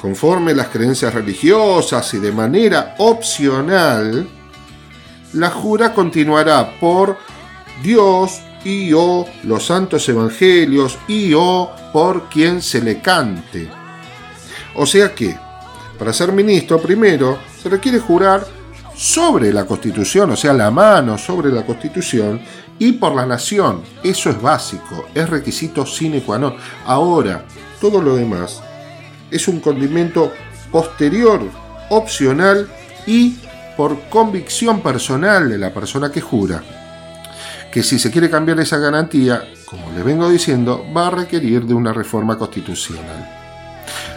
[0.00, 4.26] conforme las creencias religiosas y de manera opcional,
[5.34, 7.16] la jura continuará por
[7.82, 13.68] Dios y o los santos evangelios y o por quien se le cante.
[14.74, 15.36] O sea que,
[15.98, 18.46] para ser ministro, primero se requiere jurar
[18.94, 22.40] sobre la Constitución, o sea, la mano sobre la Constitución
[22.78, 23.82] y por la nación.
[24.02, 26.54] Eso es básico, es requisito sine qua non.
[26.86, 27.44] Ahora,
[27.80, 28.62] todo lo demás
[29.30, 30.32] es un condimento
[30.70, 31.40] posterior,
[31.90, 32.68] opcional
[33.06, 33.36] y
[33.82, 36.62] por convicción personal de la persona que jura.
[37.68, 41.74] Que si se quiere cambiar esa garantía, como les vengo diciendo, va a requerir de
[41.74, 43.28] una reforma constitucional.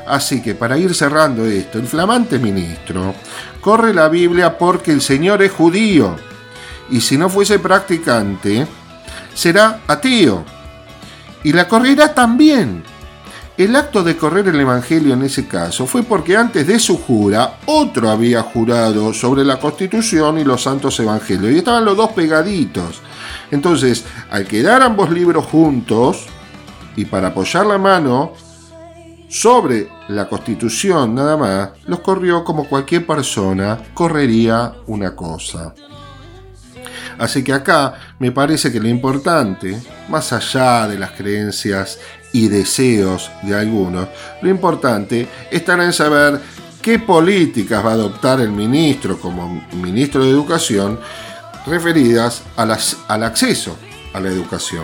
[0.06, 3.16] Así que para ir cerrando esto, el flamante ministro
[3.60, 6.16] corre la Biblia porque el Señor es judío
[6.92, 8.68] y si no fuese practicante,
[9.34, 10.46] será ateo.
[11.44, 12.84] Y la correrá también.
[13.58, 17.60] El acto de correr el Evangelio en ese caso fue porque antes de su jura,
[17.68, 21.54] otro había jurado sobre la Constitución y los santos Evangelios.
[21.54, 23.02] Y estaban los dos pegaditos.
[23.52, 26.26] Entonces, al quedar ambos libros juntos,
[26.98, 28.34] y para apoyar la mano
[29.30, 35.74] sobre la Constitución nada más, los corrió como cualquier persona correría una cosa.
[37.18, 42.00] Así que acá me parece que lo importante, más allá de las creencias
[42.36, 44.10] y deseos de algunos,
[44.42, 46.42] lo importante estará en saber
[46.82, 51.00] qué políticas va a adoptar el ministro como ministro de Educación
[51.66, 53.78] referidas a las- al acceso
[54.14, 54.84] a la educación.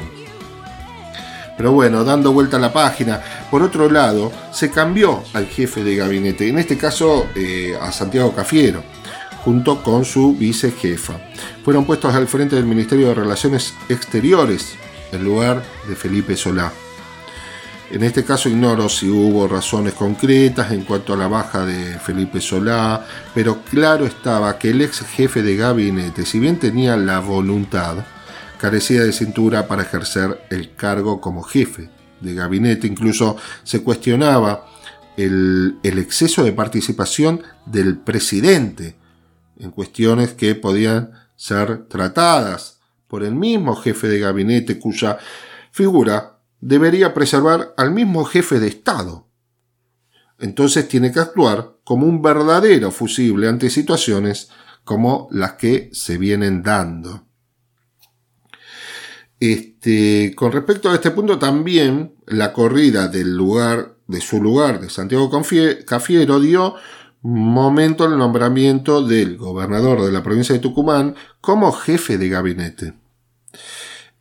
[1.58, 3.22] Pero bueno, dando vuelta a la página.
[3.52, 8.34] Por otro lado, se cambió al jefe de gabinete, en este caso eh, a Santiago
[8.34, 8.82] Cafiero,
[9.44, 11.14] junto con su vicejefa.
[11.66, 14.76] Fueron puestos al frente del Ministerio de Relaciones Exteriores,
[15.12, 16.72] en lugar de Felipe Solá.
[17.92, 22.40] En este caso ignoro si hubo razones concretas en cuanto a la baja de Felipe
[22.40, 27.98] Solá, pero claro estaba que el ex jefe de gabinete, si bien tenía la voluntad,
[28.58, 31.90] carecía de cintura para ejercer el cargo como jefe
[32.22, 32.88] de gabinete.
[32.88, 34.68] Incluso se cuestionaba
[35.18, 38.96] el, el exceso de participación del presidente
[39.60, 42.80] en cuestiones que podían ser tratadas
[43.10, 45.18] por el mismo jefe de gabinete cuya
[45.72, 46.31] figura
[46.62, 49.28] debería preservar al mismo jefe de Estado.
[50.40, 54.50] Entonces tiene que actuar como un verdadero fusible ante situaciones
[54.84, 57.26] como las que se vienen dando.
[59.40, 64.90] Este, con respecto a este punto también la corrida del lugar de su lugar de
[64.90, 65.32] Santiago
[65.86, 66.76] Cafiero dio
[67.24, 72.94] momento al nombramiento del gobernador de la provincia de Tucumán como jefe de gabinete.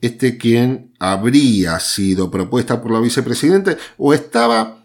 [0.00, 4.84] Este quien habría sido propuesta por la vicepresidente o estaba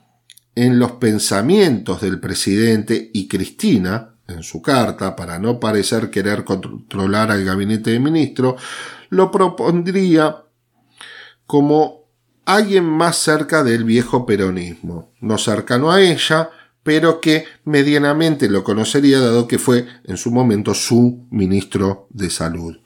[0.56, 7.30] en los pensamientos del presidente y Cristina, en su carta, para no parecer querer controlar
[7.30, 8.56] al gabinete de ministro,
[9.10, 10.44] lo propondría
[11.46, 12.06] como
[12.46, 16.50] alguien más cerca del viejo peronismo, no cercano a ella,
[16.82, 22.78] pero que medianamente lo conocería dado que fue en su momento su ministro de salud.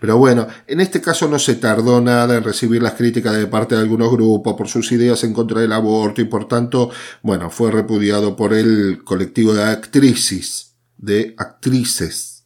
[0.00, 3.74] Pero bueno, en este caso no se tardó nada en recibir las críticas de parte
[3.74, 6.90] de algunos grupos por sus ideas en contra del aborto y por tanto,
[7.22, 12.44] bueno, fue repudiado por el colectivo de actrices, de actrices.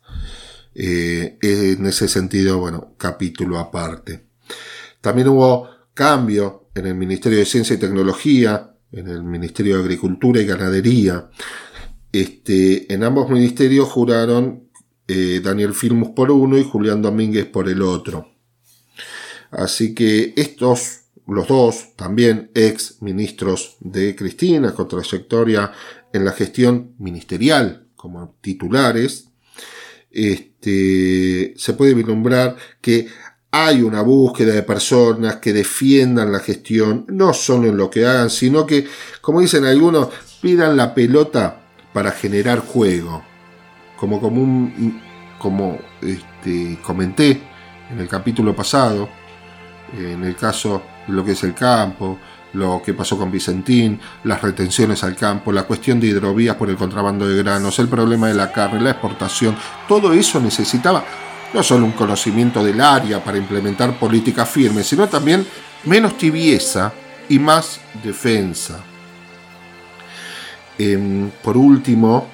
[0.76, 4.26] Eh, en ese sentido, bueno, capítulo aparte.
[5.00, 10.40] También hubo cambio en el Ministerio de Ciencia y Tecnología, en el Ministerio de Agricultura
[10.40, 11.30] y Ganadería.
[12.12, 14.63] Este, en ambos ministerios juraron
[15.06, 18.30] eh, Daniel Filmus por uno y Julián Domínguez por el otro.
[19.50, 25.72] Así que estos, los dos, también ex ministros de Cristina, con trayectoria
[26.12, 29.28] en la gestión ministerial como titulares,
[30.10, 33.08] este, se puede vislumbrar que
[33.50, 38.30] hay una búsqueda de personas que defiendan la gestión, no solo en lo que hagan,
[38.30, 38.86] sino que,
[39.20, 40.08] como dicen algunos,
[40.40, 43.33] pidan la pelota para generar juego.
[44.08, 45.00] Como, un,
[45.38, 47.40] como este, comenté
[47.90, 49.08] en el capítulo pasado,
[49.96, 52.18] en el caso de lo que es el campo,
[52.54, 56.76] lo que pasó con Vicentín, las retenciones al campo, la cuestión de hidrovías por el
[56.76, 59.56] contrabando de granos, el problema de la carne, la exportación,
[59.88, 61.04] todo eso necesitaba
[61.52, 65.46] no solo un conocimiento del área para implementar políticas firmes, sino también
[65.84, 66.92] menos tibieza
[67.28, 68.80] y más defensa.
[70.76, 72.26] Em, por último,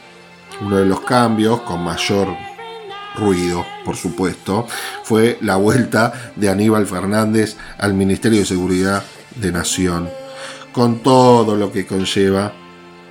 [0.60, 2.36] uno de los cambios con mayor
[3.16, 4.66] ruido, por supuesto,
[5.02, 9.02] fue la vuelta de Aníbal Fernández al Ministerio de Seguridad
[9.36, 10.08] de Nación,
[10.72, 12.52] con todo lo que conlleva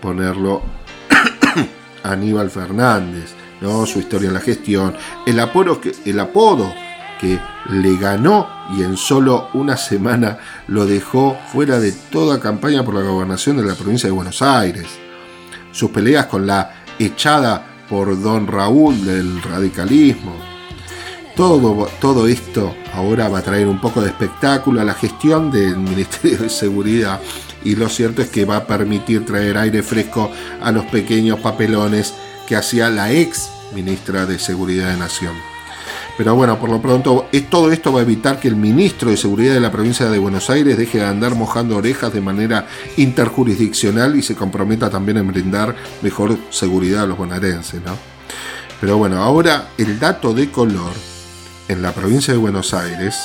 [0.02, 0.62] ponerlo
[2.04, 3.86] Aníbal Fernández, ¿no?
[3.86, 4.96] su historia en la gestión,
[5.26, 6.74] el apodo, que, el apodo
[7.20, 7.40] que
[7.70, 8.48] le ganó
[8.78, 10.38] y en solo una semana
[10.68, 14.88] lo dejó fuera de toda campaña por la gobernación de la provincia de Buenos Aires.
[15.72, 20.36] Sus peleas con la echada por don Raúl del radicalismo.
[21.36, 25.78] Todo, todo esto ahora va a traer un poco de espectáculo a la gestión del
[25.92, 27.20] Ministerio de Seguridad
[27.64, 30.32] y lo cierto es que va a permitir traer aire fresco
[30.62, 32.14] a los pequeños papelones
[32.48, 35.49] que hacía la ex ministra de Seguridad de Nación.
[36.20, 39.54] Pero bueno, por lo pronto, todo esto va a evitar que el ministro de Seguridad
[39.54, 42.68] de la provincia de Buenos Aires deje de andar mojando orejas de manera
[42.98, 47.96] interjurisdiccional y se comprometa también en brindar mejor seguridad a los bonaerenses, ¿no?
[48.82, 50.92] Pero bueno, ahora el dato de color
[51.70, 53.16] en la provincia de Buenos Aires,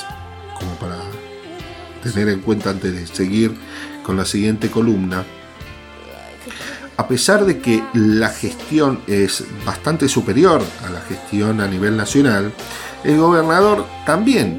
[0.56, 0.98] como para
[2.00, 3.56] tener en cuenta antes de seguir
[4.04, 5.24] con la siguiente columna,
[6.96, 12.52] a pesar de que la gestión es bastante superior a la gestión a nivel nacional,
[13.04, 14.58] el gobernador también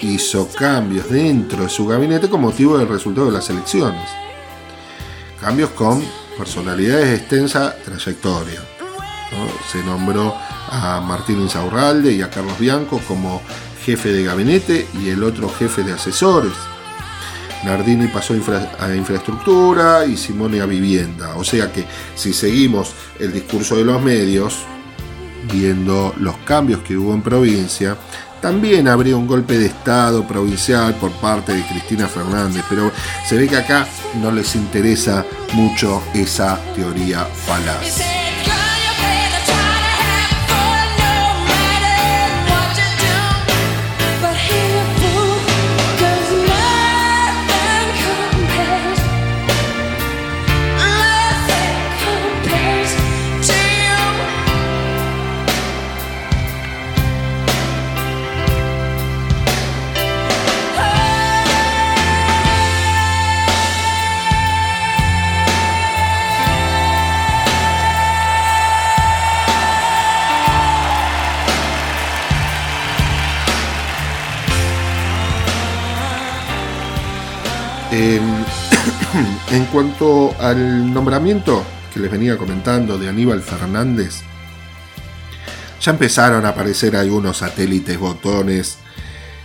[0.00, 4.08] hizo cambios dentro de su gabinete con motivo del resultado de las elecciones.
[5.40, 6.04] Cambios con
[6.36, 8.60] personalidades de extensa trayectoria.
[9.70, 10.34] Se nombró
[10.70, 13.40] a Martín Insaurralde y a Carlos Bianco como
[13.84, 16.52] jefe de gabinete y el otro jefe de asesores.
[17.64, 21.36] Nardini pasó a infraestructura y Simone a vivienda.
[21.36, 21.84] O sea que
[22.14, 24.64] si seguimos el discurso de los medios,
[25.50, 27.96] viendo los cambios que hubo en provincia,
[28.40, 32.92] también habría un golpe de Estado provincial por parte de Cristina Fernández, pero
[33.26, 33.86] se ve que acá
[34.20, 35.24] no les interesa
[35.54, 38.23] mucho esa teoría falaz.
[79.54, 84.22] En cuanto al nombramiento que les venía comentando de Aníbal Fernández,
[85.80, 88.78] ya empezaron a aparecer algunos satélites botones,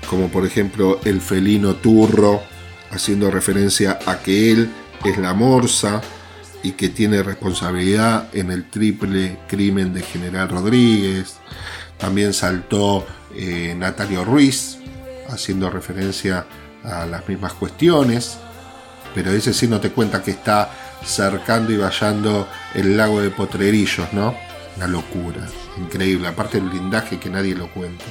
[0.09, 2.41] como por ejemplo el felino turro,
[2.89, 4.71] haciendo referencia a que él
[5.05, 6.01] es la morsa
[6.63, 11.35] y que tiene responsabilidad en el triple crimen de General Rodríguez.
[11.99, 13.05] También saltó
[13.35, 14.79] eh, Natalio Ruiz,
[15.29, 16.47] haciendo referencia
[16.83, 18.39] a las mismas cuestiones,
[19.13, 20.69] pero ese sí no te cuenta que está
[21.03, 24.35] cercando y vallando el lago de Potrerillos, ¿no?
[24.77, 25.47] Una locura,
[25.77, 28.05] increíble, aparte el blindaje que nadie lo cuente.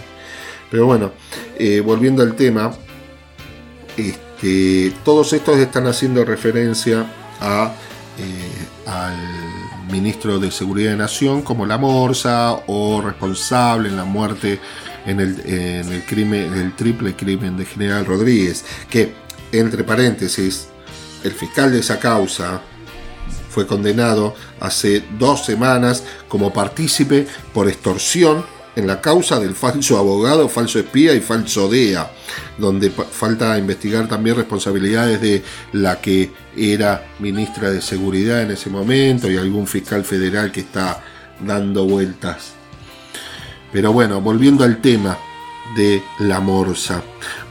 [0.70, 1.12] Pero bueno,
[1.59, 2.72] eh, volviendo al tema,
[3.96, 7.07] este, todos estos están haciendo referencia
[7.40, 7.72] a,
[8.18, 9.16] eh, al
[9.90, 14.61] ministro de Seguridad de Nación como la Morsa o responsable en la muerte
[15.07, 19.14] en el, en el crimen, en el triple crimen de General Rodríguez, que
[19.53, 20.67] entre paréntesis,
[21.24, 22.60] el fiscal de esa causa
[23.50, 28.44] fue condenado hace dos semanas como partícipe por extorsión
[28.76, 32.08] en la causa del falso abogado, falso espía y falso DEA,
[32.58, 35.42] donde falta investigar también responsabilidades de
[35.72, 41.02] la que era ministra de Seguridad en ese momento y algún fiscal federal que está
[41.40, 42.52] dando vueltas.
[43.72, 45.18] Pero bueno, volviendo al tema
[45.76, 47.02] de la Morsa.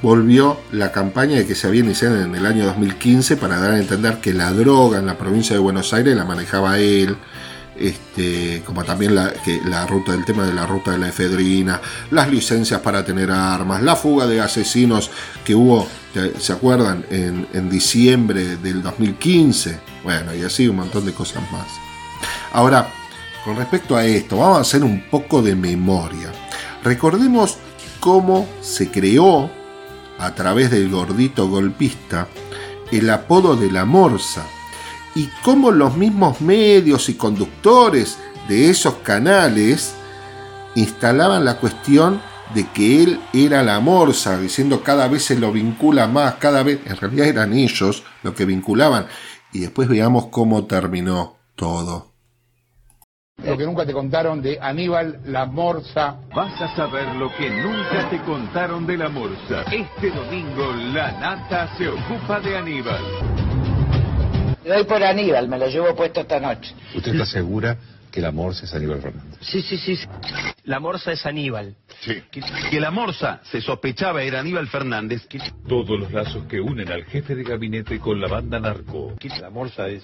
[0.01, 3.79] Volvió la campaña de que se había iniciado en el año 2015 para dar a
[3.79, 7.17] entender que la droga en la provincia de Buenos Aires la manejaba él,
[7.79, 11.79] este, como también la, que la ruta del tema de la ruta de la efedrina,
[12.11, 15.11] las licencias para tener armas, la fuga de asesinos
[15.45, 15.87] que hubo,
[16.39, 17.05] ¿se acuerdan?
[17.11, 19.79] En, en diciembre del 2015.
[20.03, 21.67] Bueno, y así un montón de cosas más.
[22.53, 22.87] Ahora,
[23.45, 26.31] con respecto a esto, vamos a hacer un poco de memoria.
[26.83, 27.57] Recordemos
[27.99, 29.49] cómo se creó
[30.19, 32.27] a través del gordito golpista
[32.91, 34.45] el apodo de la morsa
[35.15, 38.17] y cómo los mismos medios y conductores
[38.47, 39.93] de esos canales
[40.75, 42.21] instalaban la cuestión
[42.53, 46.79] de que él era la morsa, diciendo cada vez se lo vincula más, cada vez,
[46.85, 49.07] en realidad eran ellos los que vinculaban.
[49.51, 52.13] Y después veamos cómo terminó todo.
[53.43, 56.17] Lo que nunca te contaron de Aníbal la Morsa.
[56.35, 59.61] Vas a saber lo que nunca te contaron de la Morsa.
[59.71, 63.01] Este domingo la nata se ocupa de Aníbal.
[64.63, 66.73] Le doy por Aníbal, me lo llevo puesto esta noche.
[66.95, 67.77] ¿Usted está segura
[68.11, 69.37] que la Morsa es Aníbal Fernández?
[69.41, 69.99] Sí, sí, sí.
[70.63, 71.75] La morsa es Aníbal.
[72.01, 72.23] Sí.
[72.71, 75.27] Que la morsa se sospechaba era Aníbal Fernández.
[75.67, 79.13] Todos los lazos que unen al jefe de gabinete con la banda narco.
[79.39, 80.03] La morsa es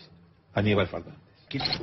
[0.54, 1.23] Aníbal Fernández.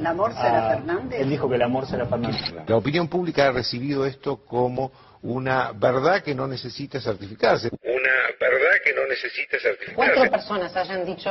[0.01, 1.21] ¿La Morsa era Fernández?
[1.21, 2.41] Él dijo que la morsa era Fernández.
[2.67, 4.93] La opinión pública ha recibido esto como
[5.23, 7.69] una verdad que no necesita certificarse.
[7.83, 9.59] Una verdad que no necesita
[9.95, 11.31] cuatro personas hayan dicho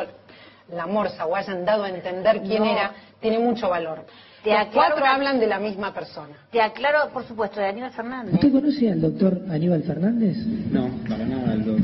[0.72, 2.72] la morsa o hayan dado a entender quién No.
[2.72, 4.06] era, tiene mucho valor.
[4.44, 6.36] Te Los aclaro cuatro hablan de la misma persona.
[6.52, 8.36] Te aclaro, por supuesto, de Aníbal Fernández.
[8.36, 10.38] ¿Usted conoce al doctor Aníbal Fernández?
[10.72, 11.76] No, para nada, lo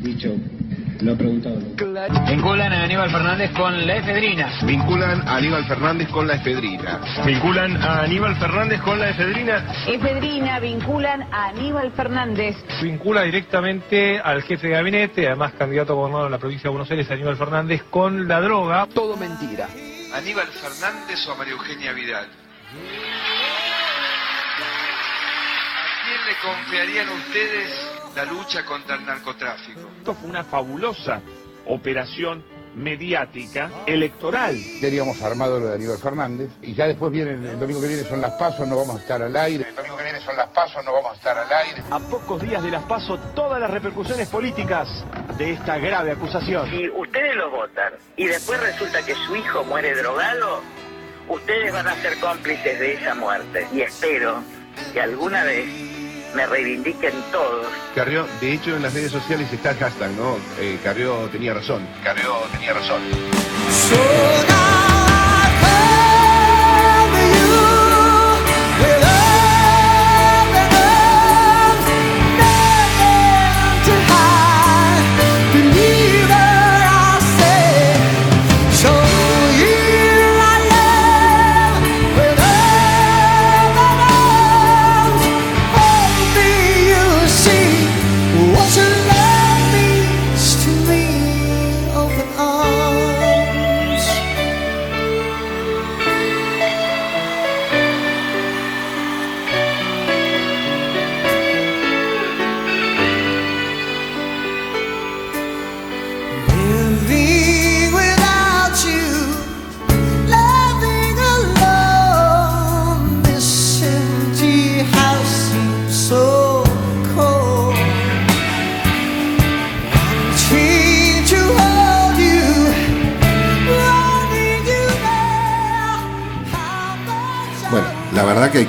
[0.00, 0.34] dicho,
[1.02, 1.56] lo he preguntado.
[2.28, 4.52] Vinculan a Aníbal Fernández con la efedrina.
[4.64, 7.00] Vinculan a Aníbal Fernández con la efedrina.
[7.24, 9.72] Vinculan a Aníbal Fernández con la efedrina.
[9.86, 12.56] Efedrina vinculan a Aníbal Fernández.
[12.80, 16.90] Vincula directamente al jefe de gabinete, además candidato a gobernador de la provincia de Buenos
[16.90, 18.86] Aires, Aníbal Fernández, con la droga.
[18.94, 19.68] Todo mentira.
[20.14, 22.26] ¿Aníbal Fernández o María Eugenia Vidal?
[25.74, 29.91] ¿A quién le confiarían ustedes la lucha contra el narcotráfico?
[30.02, 31.20] Esto fue una fabulosa
[31.64, 32.42] operación
[32.74, 34.58] mediática electoral.
[34.80, 38.20] Teníamos armado lo de Aníbal Fernández y ya después viene el domingo que viene son
[38.20, 39.64] las pasos, no vamos a estar al aire.
[39.68, 41.84] El domingo que viene son las pasos, no vamos a estar al aire.
[41.88, 44.88] A pocos días de las paso todas las repercusiones políticas
[45.38, 46.68] de esta grave acusación.
[46.68, 50.62] Si ustedes lo votan y después resulta que su hijo muere drogado,
[51.28, 53.68] ustedes van a ser cómplices de esa muerte.
[53.72, 54.42] Y espero
[54.92, 55.91] que alguna vez
[56.34, 57.66] me reivindiquen todos.
[57.94, 60.36] Carrió, de hecho en las redes sociales está el hashtag, ¿no?
[60.58, 61.86] Eh, Carrió tenía razón.
[62.02, 63.02] Carrió tenía razón.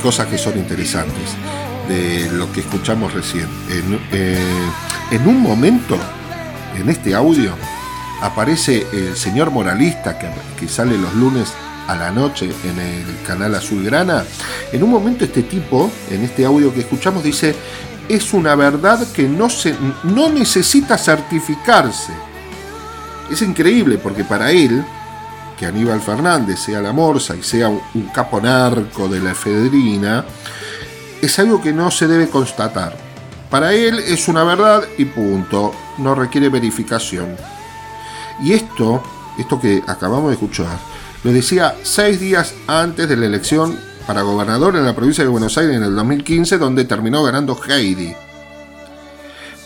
[0.04, 1.30] Cosas que son interesantes
[1.88, 3.48] de lo que escuchamos recién.
[3.70, 4.38] En, eh,
[5.12, 5.98] en un momento,
[6.78, 7.56] en este audio,
[8.22, 10.28] aparece el señor moralista que,
[10.60, 11.54] que sale los lunes
[11.88, 14.26] a la noche en el canal Azulgrana.
[14.74, 17.56] En un momento este tipo, en este audio que escuchamos, dice,
[18.10, 19.74] es una verdad que no, se,
[20.04, 22.12] no necesita certificarse.
[23.32, 24.84] Es increíble porque para él,
[25.58, 30.26] que Aníbal Fernández sea la morsa y sea un, un capo narco de la efedrina,
[31.22, 32.96] es algo que no se debe constatar.
[33.50, 37.36] Para él es una verdad y punto, no requiere verificación.
[38.42, 39.04] Y esto,
[39.38, 40.80] esto que acabamos de escuchar,
[41.24, 45.58] lo decía seis días antes de la elección para gobernador en la provincia de Buenos
[45.58, 48.14] Aires en el 2015, donde terminó ganando Heidi.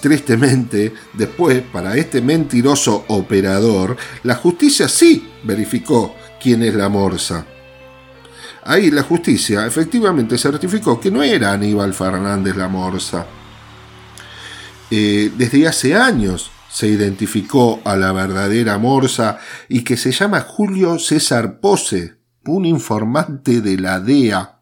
[0.02, 7.46] Tristemente, después, para este mentiroso operador, la justicia sí verificó quién es la morsa.
[8.64, 13.26] Ahí la justicia efectivamente certificó que no era Aníbal Fernández la morsa.
[14.92, 21.00] Eh, desde hace años se identificó a la verdadera morsa y que se llama Julio
[21.00, 24.60] César Pose, un informante de la DEA.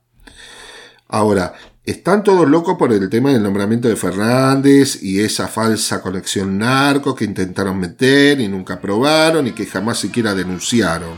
[1.07, 1.53] Ahora,
[1.85, 7.13] están todos locos por el tema del nombramiento de Fernández y esa falsa conexión narco
[7.13, 11.13] que intentaron meter y nunca probaron y que jamás siquiera denunciaron.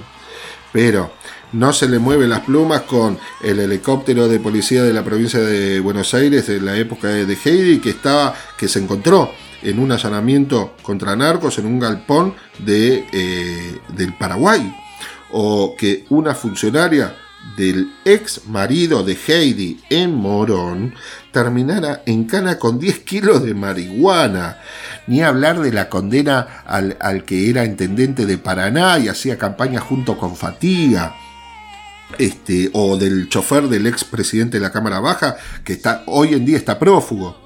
[0.74, 1.14] Pero
[1.54, 5.80] no se le mueven las plumas con el helicóptero de policía de la provincia de
[5.80, 9.32] Buenos Aires de la época de Heidi que estaba, que se encontró
[9.64, 14.76] en un allanamiento contra narcos en un galpón de, eh, del Paraguay.
[15.32, 17.16] O que una funcionaria
[17.56, 20.94] del ex marido de Heidi en Morón
[21.32, 24.60] terminara en cana con 10 kilos de marihuana.
[25.08, 29.80] Ni hablar de la condena al, al que era intendente de Paraná y hacía campaña
[29.80, 31.16] junto con Fatiga
[32.18, 36.46] este, o del chofer del ex presidente de la Cámara Baja, que está, hoy en
[36.46, 37.38] día está prófugo,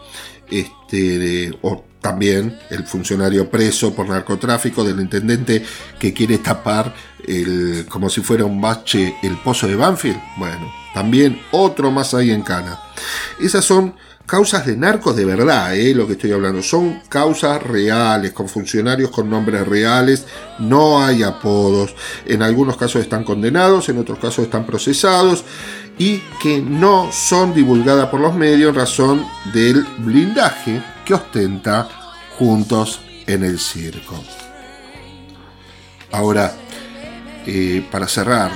[0.49, 5.63] este, o también el funcionario preso por narcotráfico del intendente
[5.99, 6.93] que quiere tapar
[7.25, 10.19] el, como si fuera un bache el pozo de Banfield.
[10.37, 12.79] Bueno, también otro más ahí en cana.
[13.39, 13.93] Esas son
[14.25, 15.93] causas de narcos de verdad, ¿eh?
[15.93, 16.63] lo que estoy hablando.
[16.63, 20.25] Son causas reales, con funcionarios con nombres reales,
[20.57, 21.95] no hay apodos.
[22.25, 25.43] En algunos casos están condenados, en otros casos están procesados
[25.99, 30.81] y que no son divulgadas por los medios en razón del blindaje
[31.11, 31.89] que ostenta
[32.39, 34.23] juntos en el circo.
[36.09, 36.55] Ahora,
[37.45, 38.49] eh, para cerrar,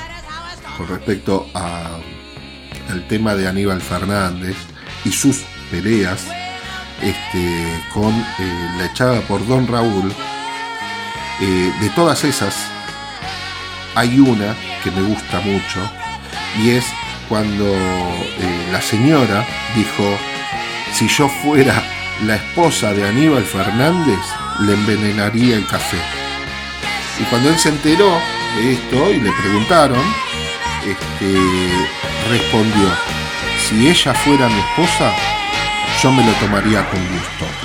[0.77, 4.55] con respecto al tema de Aníbal Fernández
[5.03, 6.27] y sus peleas
[7.01, 10.13] este, con eh, la echada por Don Raúl,
[11.41, 12.55] eh, de todas esas,
[13.95, 15.81] hay una que me gusta mucho
[16.63, 16.85] y es
[17.27, 17.65] cuando
[18.71, 19.45] la señora
[19.75, 20.05] dijo,
[20.93, 21.83] si yo fuera
[22.23, 24.19] la esposa de Aníbal Fernández,
[24.61, 25.97] le envenenaría el café.
[27.19, 28.11] Y cuando él se enteró
[28.55, 30.01] de esto y le preguntaron,
[30.85, 31.87] este,
[32.29, 32.89] respondió,
[33.67, 35.13] si ella fuera mi esposa,
[36.01, 37.64] yo me lo tomaría con gusto.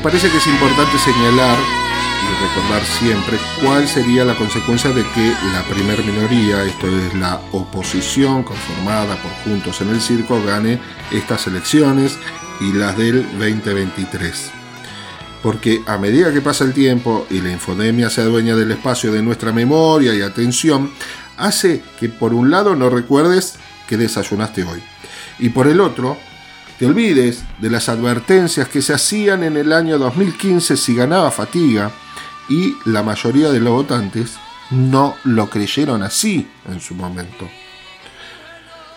[0.00, 5.34] Me parece que es importante señalar y recordar siempre cuál sería la consecuencia de que
[5.52, 10.80] la primer minoría, esto es la oposición conformada por Juntos en el Circo, gane
[11.10, 12.18] estas elecciones
[12.62, 14.50] y las del 2023.
[15.42, 19.20] Porque a medida que pasa el tiempo y la infodemia se adueña del espacio de
[19.20, 20.90] nuestra memoria y atención,
[21.36, 24.82] hace que por un lado no recuerdes que desayunaste hoy
[25.38, 26.16] y por el otro
[26.80, 31.90] te olvides de las advertencias que se hacían en el año 2015 si ganaba fatiga
[32.48, 34.38] y la mayoría de los votantes
[34.70, 37.46] no lo creyeron así en su momento.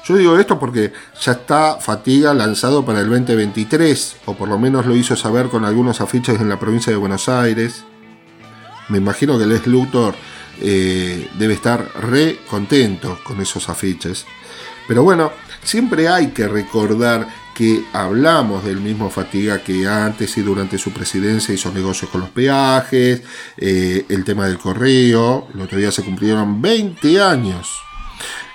[0.05, 4.85] Yo digo esto porque ya está Fatiga lanzado para el 2023, o por lo menos
[4.85, 7.83] lo hizo saber con algunos afiches en la provincia de Buenos Aires.
[8.87, 10.15] Me imagino que Les Luthor
[10.61, 14.25] eh, debe estar re contento con esos afiches.
[14.87, 20.77] Pero bueno, siempre hay que recordar que hablamos del mismo Fatiga que antes y durante
[20.77, 23.21] su presidencia hizo negocios con los peajes,
[23.57, 27.83] eh, el tema del correo, el otro día se cumplieron 20 años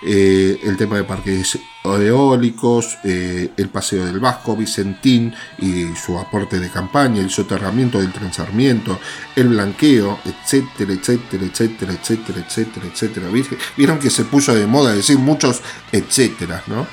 [0.01, 6.61] eh, el tema de parques eólicos, eh, el paseo del Vasco, Vicentín y su aporte
[6.61, 9.01] de campaña, el soterramiento del transarmiento,
[9.35, 13.27] el blanqueo, etcétera, etcétera, etcétera, etcétera, etcétera, etcétera.
[13.77, 16.87] Vieron que se puso de moda decir muchos etcétera, ¿no?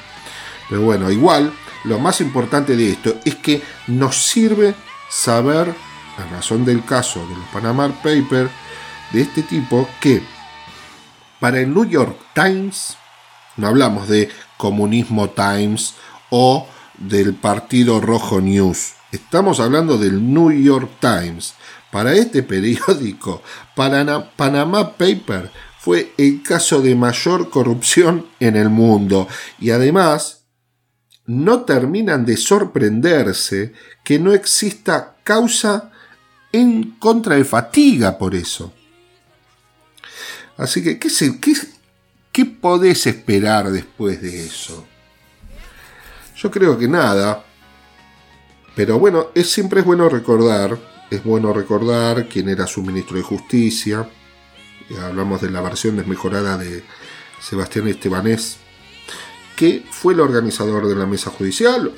[0.67, 1.53] Pero bueno, igual,
[1.85, 4.75] lo más importante de esto es que nos sirve
[5.09, 5.73] saber,
[6.17, 8.51] a razón del caso de los Panama Papers,
[9.11, 10.21] de este tipo, que
[11.39, 12.97] para el New York Times,
[13.57, 15.93] no hablamos de Comunismo Times
[16.29, 16.67] o
[16.97, 21.53] del Partido Rojo News, estamos hablando del New York Times.
[21.91, 23.41] Para este periódico,
[23.75, 29.27] Panama, Panama Paper fue el caso de mayor corrupción en el mundo
[29.59, 30.34] y además
[31.27, 33.73] no terminan de sorprenderse
[34.03, 35.91] que no exista causa
[36.51, 38.73] en contra de fatiga por eso.
[40.57, 41.53] Así que, ¿qué, se- qué,
[42.31, 44.85] qué podés esperar después de eso?
[46.37, 47.43] Yo creo que nada.
[48.75, 50.77] Pero bueno, es, siempre es bueno recordar,
[51.09, 54.09] es bueno recordar quién era su ministro de Justicia.
[55.01, 56.83] Hablamos de la versión desmejorada de
[57.41, 58.57] Sebastián Estebanés,
[59.55, 61.91] que fue el organizador de la mesa judicial,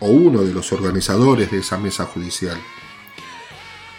[0.00, 2.58] o uno de los organizadores de esa mesa judicial.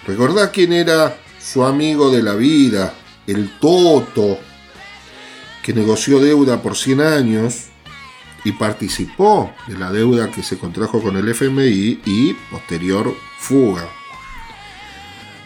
[0.05, 2.93] Recordá quién era su amigo de la vida,
[3.27, 4.39] el Toto,
[5.63, 7.65] que negoció deuda por 100 años
[8.43, 13.87] y participó de la deuda que se contrajo con el FMI y posterior fuga.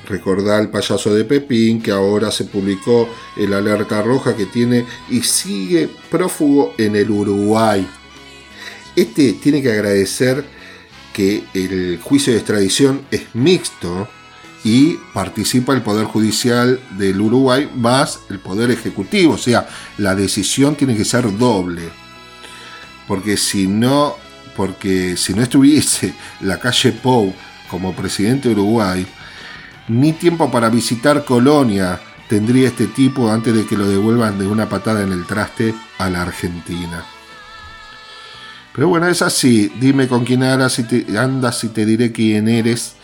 [0.08, 5.22] Recordá el payaso de Pepín que ahora se publicó el alerta roja que tiene y
[5.22, 7.88] sigue prófugo en el Uruguay.
[8.96, 10.46] Este tiene que agradecer
[11.14, 14.08] que el juicio de extradición es mixto
[14.66, 19.36] y participa el Poder Judicial del Uruguay más el Poder Ejecutivo.
[19.36, 21.84] O sea, la decisión tiene que ser doble.
[23.08, 24.16] Porque si no,
[24.58, 27.34] porque si no estuviese la calle Pou
[27.70, 29.06] como presidente de Uruguay,
[29.88, 34.68] ni tiempo para visitar Colonia tendría este tipo antes de que lo devuelvan de una
[34.68, 37.04] patada en el traste a la Argentina.
[38.74, 39.72] Pero bueno, es así.
[39.80, 42.96] Dime con quién andas y te, te diré quién eres.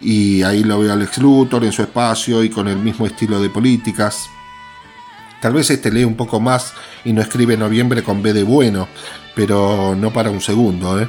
[0.00, 3.40] Y ahí lo veo a Alex Luthor en su espacio y con el mismo estilo
[3.40, 4.26] de políticas.
[5.40, 6.74] Tal vez este lee un poco más
[7.04, 8.88] y no escribe noviembre con B de bueno,
[9.34, 11.08] pero no para un segundo, ¿eh?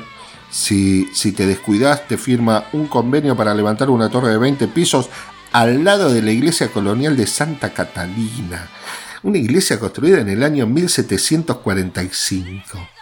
[0.50, 5.10] Si, si te descuidas, te firma un convenio para levantar una torre de 20 pisos
[5.52, 8.70] al lado de la iglesia colonial de Santa Catalina.
[9.24, 12.96] Una iglesia construida en el año 1745.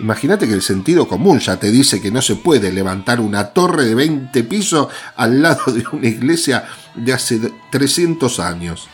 [0.00, 3.84] Imagínate que el sentido común ya te dice que no se puede levantar una torre
[3.84, 6.64] de 20 pisos al lado de una iglesia
[6.94, 8.88] de hace 300 años.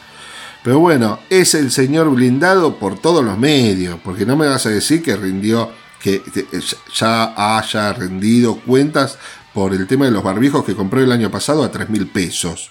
[0.65, 4.71] Pero bueno, es el señor blindado por todos los medios, porque no me vas a
[4.71, 5.71] decir que rindió,
[6.07, 6.23] que
[6.95, 9.19] ya haya rendido cuentas
[9.53, 12.71] por el tema de los barbijos que compró el año pasado a 3 mil pesos.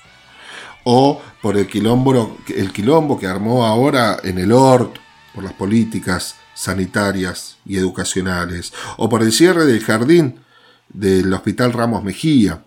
[0.86, 5.00] O por el quilombo, el quilombo que armó ahora en el ORT,
[5.34, 10.40] por las políticas sanitarias y educacionales, o por el cierre del jardín
[10.88, 12.64] del Hospital Ramos Mejía.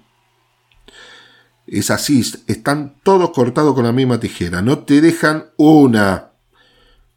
[1.66, 6.33] Es así, están todos cortados con la misma tijera, no te dejan una,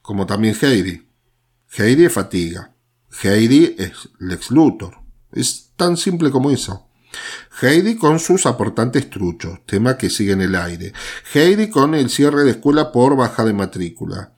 [0.01, 1.05] como también Heidi.
[1.77, 2.70] Heidi es fatiga,
[3.23, 4.97] Heidi es Lex Luthor,
[5.31, 6.87] es tan simple como eso.
[7.61, 10.93] Heidi con sus aportantes truchos, tema que sigue en el aire.
[11.33, 14.33] Heidi con el cierre de escuela por baja de matrícula.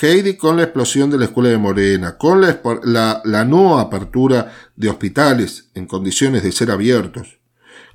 [0.00, 4.88] Heidi con la explosión de la escuela de Morena, con la, la, no apertura de
[4.88, 7.40] hospitales en condiciones de ser abiertos,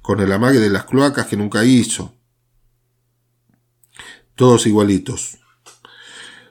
[0.01, 2.13] con el amague de las cloacas que nunca hizo.
[4.35, 5.39] Todos igualitos.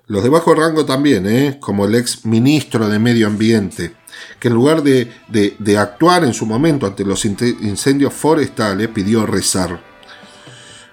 [0.09, 1.59] Los de bajo rango también, ¿eh?
[1.61, 3.95] como el ex ministro de Medio Ambiente,
[4.39, 9.83] que en lugar de, de- actuar en su momento ante los incendios forestales, pidió rezar.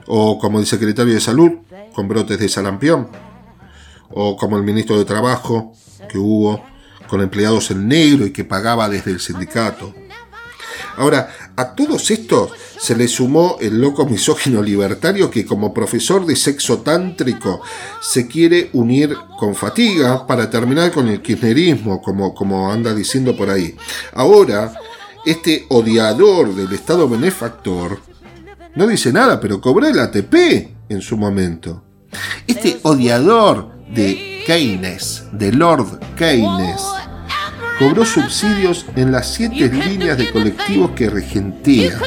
[0.08, 1.52] O como el secretario de Salud,
[1.94, 3.08] con brotes de sarampión.
[4.10, 5.74] O como el ministro de Trabajo,
[6.10, 6.66] que hubo
[7.08, 9.94] con empleados en negro y que pagaba desde el sindicato.
[10.98, 16.36] Ahora, a todos estos se le sumó el loco misógino libertario que como profesor de
[16.36, 17.62] sexo tántrico
[18.02, 23.50] se quiere unir con fatiga para terminar con el kirchnerismo, como, como anda diciendo por
[23.50, 23.76] ahí.
[24.14, 24.74] Ahora,
[25.26, 28.00] este odiador del Estado benefactor
[28.76, 30.34] no dice nada, pero cobró el ATP
[30.90, 31.84] en su momento.
[32.48, 36.82] Este odiador de Keynes, de Lord Keynes,
[37.80, 42.00] cobró subsidios en las siete líneas de colectivos que regentea.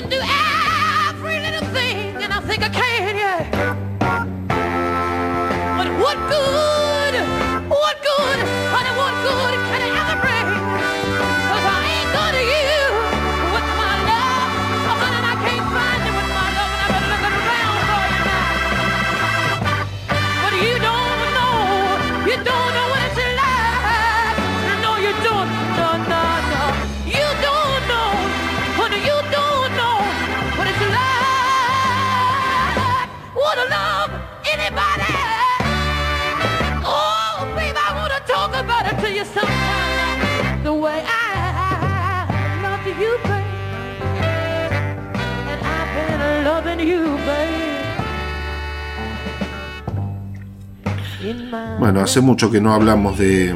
[51.78, 53.54] Bueno, hace mucho que no hablamos de,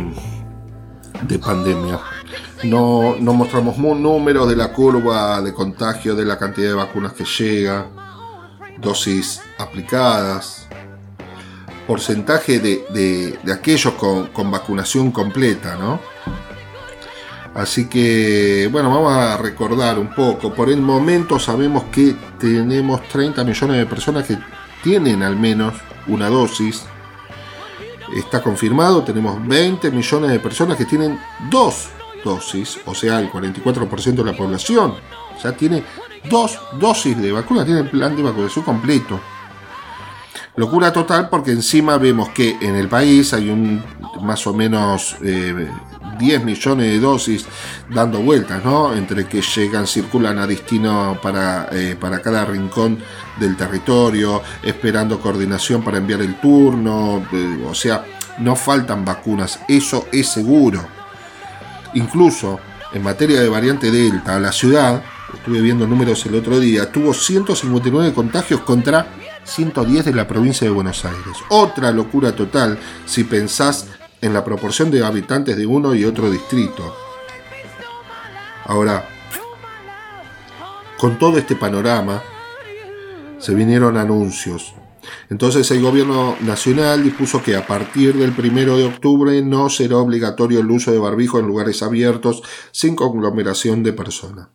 [1.22, 1.98] de pandemia.
[2.64, 7.24] No, no mostramos números de la curva de contagio, de la cantidad de vacunas que
[7.24, 7.86] llega,
[8.78, 10.66] dosis aplicadas,
[11.86, 16.00] porcentaje de, de- de aquellos con, con vacunación completa, ¿no?
[17.54, 20.54] Así que, bueno, vamos a recordar un poco.
[20.54, 24.38] Por el momento sabemos que tenemos 30 millones de personas que
[24.84, 25.74] tienen al menos
[26.06, 26.84] una dosis
[28.14, 31.18] está confirmado, tenemos 20 millones de personas que tienen
[31.50, 31.88] dos
[32.24, 34.94] dosis, o sea, el 44% de la población
[35.42, 35.82] ya tiene
[36.28, 39.20] dos dosis de vacuna, tiene el plan de vacunación completo.
[40.56, 43.82] Locura total porque encima vemos que en el país hay un
[44.20, 45.70] más o menos eh,
[46.18, 47.46] 10 millones de dosis
[47.88, 48.94] dando vueltas, ¿no?
[48.94, 52.98] Entre que llegan, circulan a destino para, eh, para cada rincón
[53.38, 58.04] del territorio, esperando coordinación para enviar el turno, eh, o sea,
[58.38, 60.84] no faltan vacunas, eso es seguro.
[61.94, 62.60] Incluso
[62.92, 65.02] en materia de variante Delta, la ciudad,
[65.32, 69.06] estuve viendo números el otro día, tuvo 159 contagios contra
[69.44, 71.36] 110 de la provincia de Buenos Aires.
[71.48, 73.86] Otra locura total si pensás
[74.20, 76.94] en la proporción de habitantes de uno y otro distrito.
[78.64, 79.08] Ahora,
[80.98, 82.22] con todo este panorama,
[83.38, 84.74] se vinieron anuncios.
[85.30, 90.60] Entonces el gobierno nacional dispuso que a partir del primero de octubre no será obligatorio
[90.60, 94.48] el uso de barbijo en lugares abiertos sin conglomeración de personas.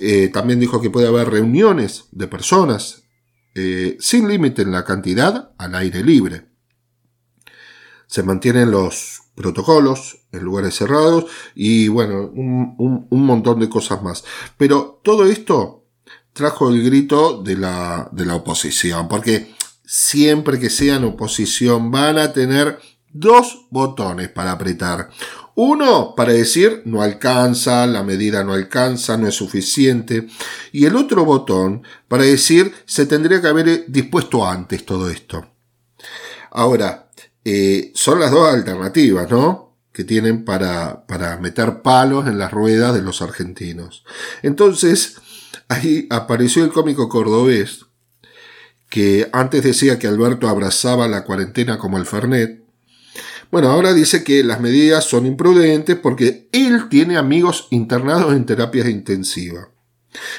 [0.00, 3.04] Eh, también dijo que puede haber reuniones de personas
[3.54, 6.53] eh, sin límite en la cantidad al aire libre.
[8.06, 14.24] Se mantienen los protocolos en lugares cerrados y bueno, un, montón de cosas más.
[14.56, 15.84] Pero todo esto
[16.32, 22.32] trajo el grito de la, de la oposición, porque siempre que sean oposición van a
[22.32, 22.78] tener
[23.12, 25.10] dos botones para apretar.
[25.56, 30.26] Uno para decir no alcanza, la medida no alcanza, no es suficiente.
[30.72, 35.46] Y el otro botón para decir se tendría que haber dispuesto antes todo esto.
[36.50, 37.03] Ahora,
[37.44, 39.76] eh, son las dos alternativas, ¿no?
[39.92, 44.04] Que tienen para, para meter palos en las ruedas de los argentinos.
[44.42, 45.16] Entonces,
[45.68, 47.86] ahí apareció el cómico cordobés,
[48.88, 52.62] que antes decía que Alberto abrazaba la cuarentena como el Fernet.
[53.50, 58.88] Bueno, ahora dice que las medidas son imprudentes porque él tiene amigos internados en terapias
[58.88, 59.68] intensivas.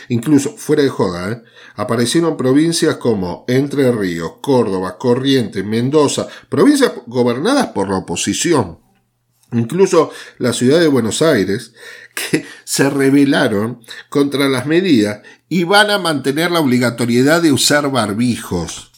[0.09, 1.41] Incluso, fuera de joda, ¿eh?
[1.75, 8.79] aparecieron provincias como Entre Ríos, Córdoba, Corrientes, Mendoza, provincias gobernadas por la oposición.
[9.51, 11.73] Incluso la ciudad de Buenos Aires,
[12.31, 18.91] que se rebelaron contra las medidas y van a mantener la obligatoriedad de usar barbijos.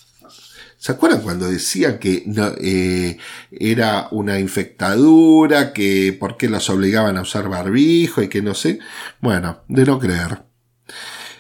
[0.78, 3.18] ¿Se acuerdan cuando decían que no, eh,
[3.52, 8.80] era una infectadura, que por qué los obligaban a usar barbijo y que no sé?
[9.20, 10.47] Bueno, de no creer.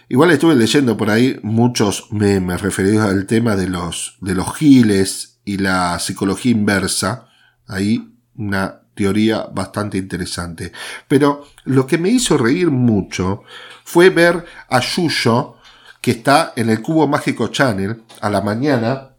[0.09, 5.39] Igual estuve leyendo por ahí muchos memes referidos al tema de los, de los giles
[5.43, 7.27] y la psicología inversa.
[7.67, 10.71] Ahí una teoría bastante interesante.
[11.07, 13.43] Pero lo que me hizo reír mucho
[13.83, 15.57] fue ver a Yuyo,
[16.01, 19.11] que está en el Cubo Mágico Channel, a la mañana,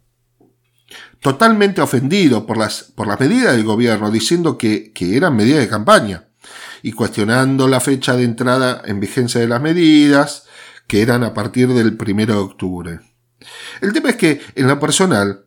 [1.20, 5.68] totalmente ofendido por las, por las medidas del gobierno, diciendo que, que eran medidas de
[5.68, 6.24] campaña
[6.82, 10.47] y cuestionando la fecha de entrada en vigencia de las medidas,
[10.88, 13.00] que eran a partir del primero de octubre.
[13.80, 15.44] El tema es que, en lo personal,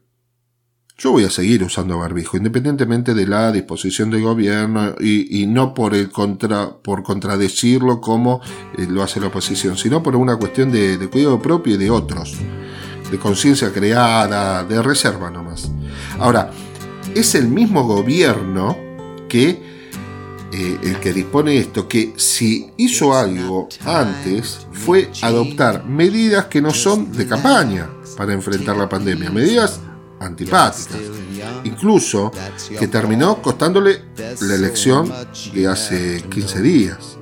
[0.97, 5.73] yo voy a seguir usando barbijo, independientemente de la disposición del gobierno y, y no
[5.73, 8.39] por el contra, por contradecirlo como
[8.77, 11.89] eh, lo hace la oposición, sino por una cuestión de, de cuidado propio y de
[11.89, 12.37] otros,
[13.09, 15.71] de conciencia creada, de reserva nomás.
[16.19, 16.51] Ahora,
[17.15, 18.77] es el mismo gobierno
[19.27, 19.80] que
[20.53, 26.73] eh, el que dispone esto, que si hizo algo antes fue adoptar medidas que no
[26.73, 29.79] son de campaña para enfrentar la pandemia, medidas
[30.19, 30.99] antipáticas,
[31.63, 32.31] incluso
[32.77, 34.01] que terminó costándole
[34.41, 35.11] la elección
[35.53, 37.17] de hace 15 días.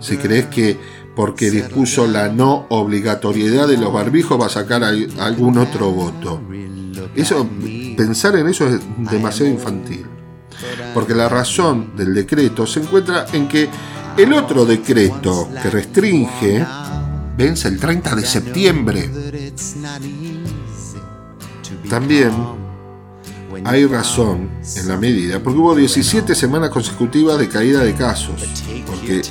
[0.00, 0.78] Si crees que
[1.16, 6.42] porque dispuso la no obligatoriedad de los barbijos va a sacar algún otro voto.
[7.14, 7.48] Eso,
[7.96, 10.06] pensar en eso es demasiado infantil
[10.92, 13.68] porque la razón del decreto se encuentra en que
[14.16, 16.64] el otro decreto que restringe
[17.36, 19.10] vence el 30 de septiembre.
[21.88, 22.32] También
[23.64, 28.42] hay razón en la medida, porque hubo 17 semanas consecutivas de caída de casos,
[28.86, 29.22] porque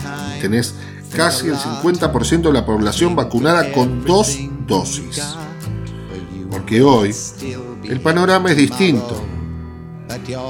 [0.41, 0.75] tenés
[1.15, 5.21] casi el 50% de la población vacunada con dos dosis.
[6.49, 7.13] Porque hoy
[7.83, 9.21] el panorama es distinto.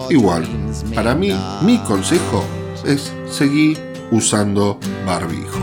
[0.10, 0.46] Igual,
[0.94, 2.44] para mí, mi consejo
[2.86, 3.80] es seguir
[4.12, 5.60] usando barbijo.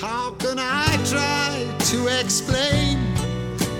[0.00, 2.98] How can I try to explain?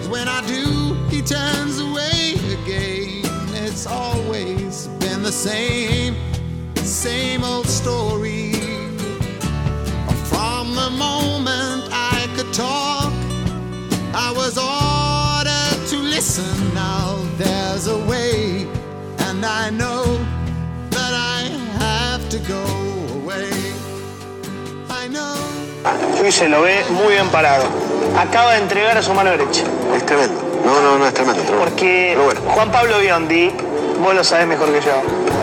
[0.09, 3.25] When I do, he turns away again.
[3.55, 6.14] It's always been the same,
[6.77, 8.53] same old story.
[10.31, 13.12] From the moment I could talk,
[14.14, 16.75] I was ordered to listen.
[16.75, 18.66] Now there's a way,
[19.28, 20.05] and I know
[20.91, 22.64] that I have to go
[23.20, 23.51] away.
[24.91, 25.37] I know.
[26.20, 27.64] Hoy se lo ve muy bien parado.
[28.18, 29.64] Acaba de entregar a su mano derecha.
[29.97, 30.41] Es tremendo.
[30.64, 31.43] No, no, no, es tremendo.
[31.43, 31.64] tremendo.
[31.64, 32.16] Porque
[32.55, 33.51] Juan Pablo Biondi,
[34.03, 35.03] vos lo sabés mejor que yo.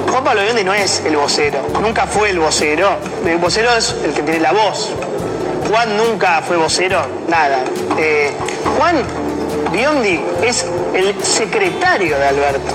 [0.10, 1.60] Juan Pablo Biondi no es el vocero.
[1.82, 2.98] Nunca fue el vocero.
[3.26, 4.90] El vocero es el que tiene la voz.
[5.70, 7.06] Juan nunca fue vocero.
[7.28, 7.64] Nada.
[7.98, 8.32] Eh,
[8.78, 9.04] Juan
[9.72, 12.72] Biondi es el secretario de Alberto.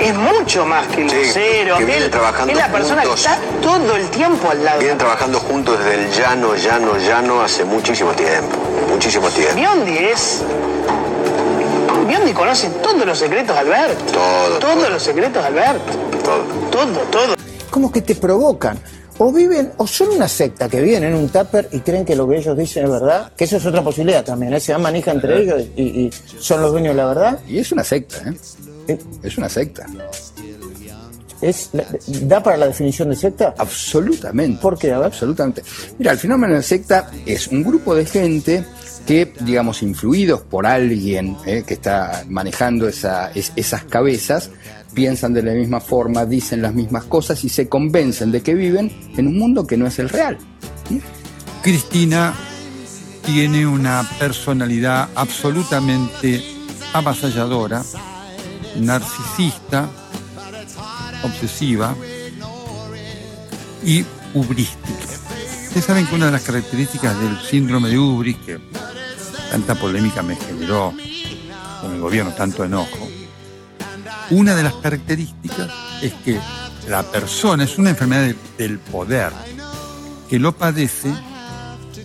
[0.00, 1.76] Es mucho más que el Sí, vocero.
[1.78, 3.22] que viene Él- trabajando es la persona juntos.
[3.24, 4.78] que está todo el tiempo al lado.
[4.80, 8.56] Vienen trabajando juntos desde el llano, llano, llano hace muchísimo tiempo.
[8.90, 9.54] Muchísimo tiempo.
[9.54, 10.42] Biondi es.
[12.08, 14.04] Biondi conoce todos los secretos de Alberto.
[14.12, 14.58] Todo.
[14.58, 15.92] Todos los secretos de Alberto.
[16.70, 17.34] Todo, todo.
[17.70, 18.78] como que te provocan.
[19.18, 22.28] O viven, o son una secta que viven en un tupper y creen que lo
[22.28, 24.58] que ellos dicen es verdad, que eso es otra posibilidad también, ¿eh?
[24.60, 26.10] se dan manija entre ellos y, y
[26.40, 27.38] son los dueños de la verdad.
[27.48, 28.16] Y es una secta,
[28.88, 28.98] ¿eh?
[29.22, 29.86] Es una secta.
[31.40, 31.70] Es,
[32.22, 33.54] ¿Da para la definición de secta?
[33.58, 34.60] Absolutamente.
[34.62, 34.92] ¿Por qué?
[34.92, 35.06] A ver.
[35.08, 35.62] Absolutamente.
[35.98, 38.64] Mira, el fenómeno de secta es un grupo de gente
[39.06, 44.48] que, digamos, influidos por alguien eh, que está manejando esa- es- esas cabezas,
[44.94, 48.90] piensan de la misma forma, dicen las mismas cosas y se convencen de que viven
[49.16, 50.38] en un mundo que no es el real.
[51.62, 52.34] Cristina
[53.24, 56.42] tiene una personalidad absolutamente
[56.92, 57.82] avasalladora,
[58.76, 59.88] narcisista,
[61.22, 61.94] obsesiva
[63.84, 65.14] y ubrística.
[65.68, 68.60] Ustedes saben que una de las características del síndrome de Ubris, que
[69.50, 70.92] tanta polémica me generó
[71.80, 73.03] con el gobierno, tanto enojo,
[74.30, 75.70] una de las características
[76.02, 76.38] es que
[76.88, 79.32] la persona es una enfermedad de- del poder
[80.28, 81.12] que lo padece,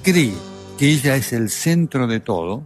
[0.03, 0.33] cree
[0.77, 2.63] que ella es el centro de todo,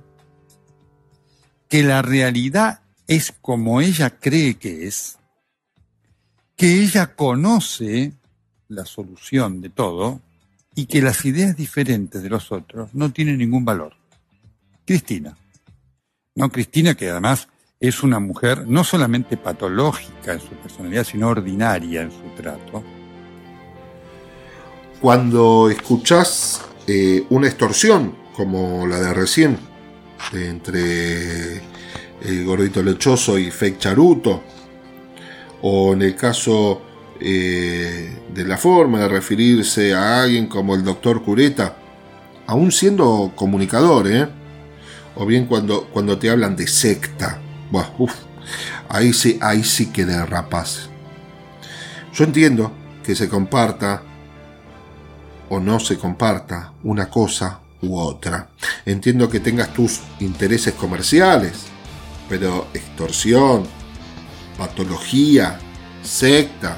[1.69, 5.17] que la realidad es como ella cree que es,
[6.55, 8.13] que ella conoce
[8.67, 10.21] la solución de todo
[10.75, 13.95] y que las ideas diferentes de los otros no tienen ningún valor.
[14.85, 15.35] Cristina.
[16.35, 17.47] No, Cristina que además
[17.83, 22.81] es una mujer no solamente patológica en su personalidad, sino ordinaria en su trato.
[25.01, 29.57] Cuando escuchás eh, una extorsión como la de recién,
[30.31, 31.57] entre
[32.21, 34.41] el gordito lechoso y fake charuto,
[35.61, 36.81] o en el caso
[37.19, 41.75] eh, de la forma de referirse a alguien como el doctor Cureta,
[42.47, 44.29] aún siendo comunicador, ¿eh?
[45.15, 47.42] O bien cuando, cuando te hablan de secta.
[48.89, 50.89] Ahí sí, ahí sí que derrapas.
[52.13, 52.71] Yo entiendo
[53.03, 54.03] que se comparta
[55.49, 58.49] o no se comparta una cosa u otra.
[58.85, 61.65] Entiendo que tengas tus intereses comerciales,
[62.29, 63.63] pero extorsión,
[64.57, 65.59] patología,
[66.03, 66.77] secta.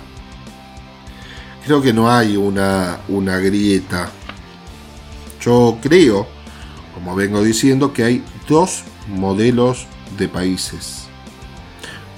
[1.66, 4.10] Creo que no hay una, una grieta.
[5.42, 6.28] Yo creo,
[6.94, 9.88] como vengo diciendo, que hay dos modelos
[10.18, 11.08] de países.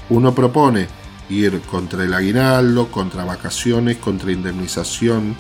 [0.10, 0.88] Uno propone
[1.30, 5.36] ir contra el aguinaldo, contra vacaciones, contra indemnización,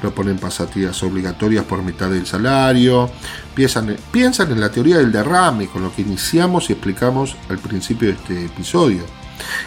[0.00, 3.10] proponen pasativas obligatorias por mitad del salario,
[3.54, 8.14] piensan en la teoría del derrame, con lo que iniciamos y explicamos al principio de
[8.14, 9.04] este episodio,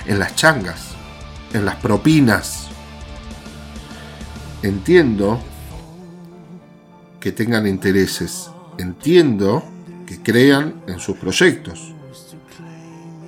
[0.07, 0.89] en las changas,
[1.53, 2.67] en las propinas.
[4.63, 5.39] Entiendo
[7.19, 9.63] que tengan intereses, entiendo
[10.07, 11.88] que crean en sus proyectos.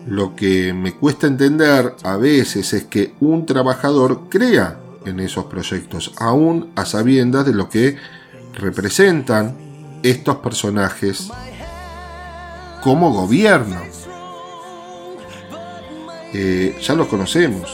[0.08, 6.14] Lo que me cuesta entender a veces es que un trabajador crea en esos proyectos,
[6.18, 7.98] aún a sabiendas de lo que
[8.54, 9.56] representan
[10.04, 11.30] estos personajes
[12.82, 13.80] como gobierno.
[16.34, 17.70] Eh, ya los conocemos.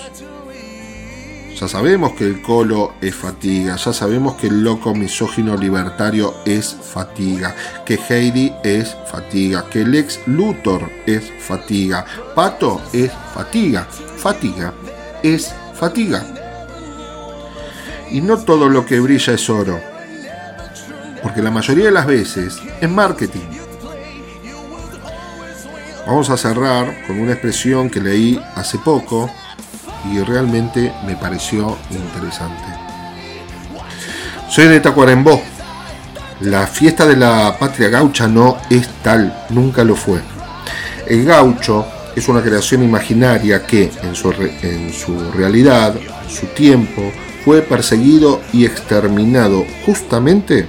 [1.59, 6.77] Ya sabemos que el colo es fatiga, ya sabemos que el loco misógino libertario es
[6.79, 12.05] fatiga, que Heidi es fatiga, que el ex Luthor es fatiga,
[12.35, 13.87] Pato es fatiga,
[14.17, 14.71] fatiga
[15.23, 16.23] es fatiga.
[18.11, 19.79] Y no todo lo que brilla es oro,
[21.23, 23.49] porque la mayoría de las veces es marketing.
[26.05, 29.27] Vamos a cerrar con una expresión que leí hace poco
[30.11, 32.63] y realmente me pareció interesante.
[34.49, 35.41] Soy de Tacuarembó.
[36.41, 40.21] La fiesta de la patria gaucha no es tal, nunca lo fue.
[41.07, 41.85] El gaucho
[42.15, 45.95] es una creación imaginaria que en su, en su realidad,
[46.29, 47.11] su tiempo,
[47.43, 50.67] fue perseguido y exterminado justamente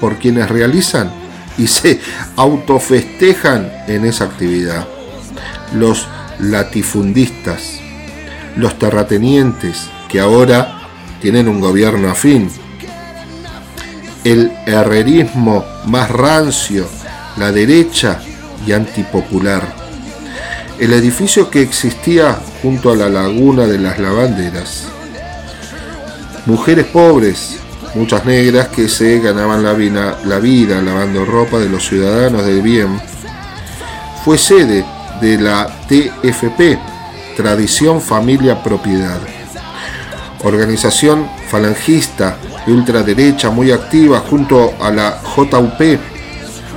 [0.00, 1.10] por quienes realizan
[1.58, 2.00] y se
[2.36, 4.86] autofestejan en esa actividad.
[5.74, 6.08] Los
[6.38, 7.80] latifundistas,
[8.56, 10.80] los terratenientes que ahora
[11.20, 12.50] tienen un gobierno afín,
[14.24, 16.86] el herrerismo más rancio,
[17.36, 18.20] la derecha
[18.66, 19.62] y antipopular.
[20.78, 24.84] El edificio que existía junto a la laguna de las lavanderas.
[26.44, 27.58] Mujeres pobres,
[27.94, 32.62] muchas negras que se ganaban la vida, la vida lavando ropa de los ciudadanos del
[32.62, 33.00] bien.
[34.24, 34.84] Fue sede
[35.20, 36.78] de la TFP,
[37.36, 39.20] Tradición Familia Propiedad.
[40.42, 45.80] Organización falangista de ultraderecha muy activa junto a la JUP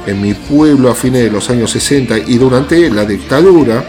[0.06, 3.84] en mi pueblo a fines de los años 60 y durante la dictadura,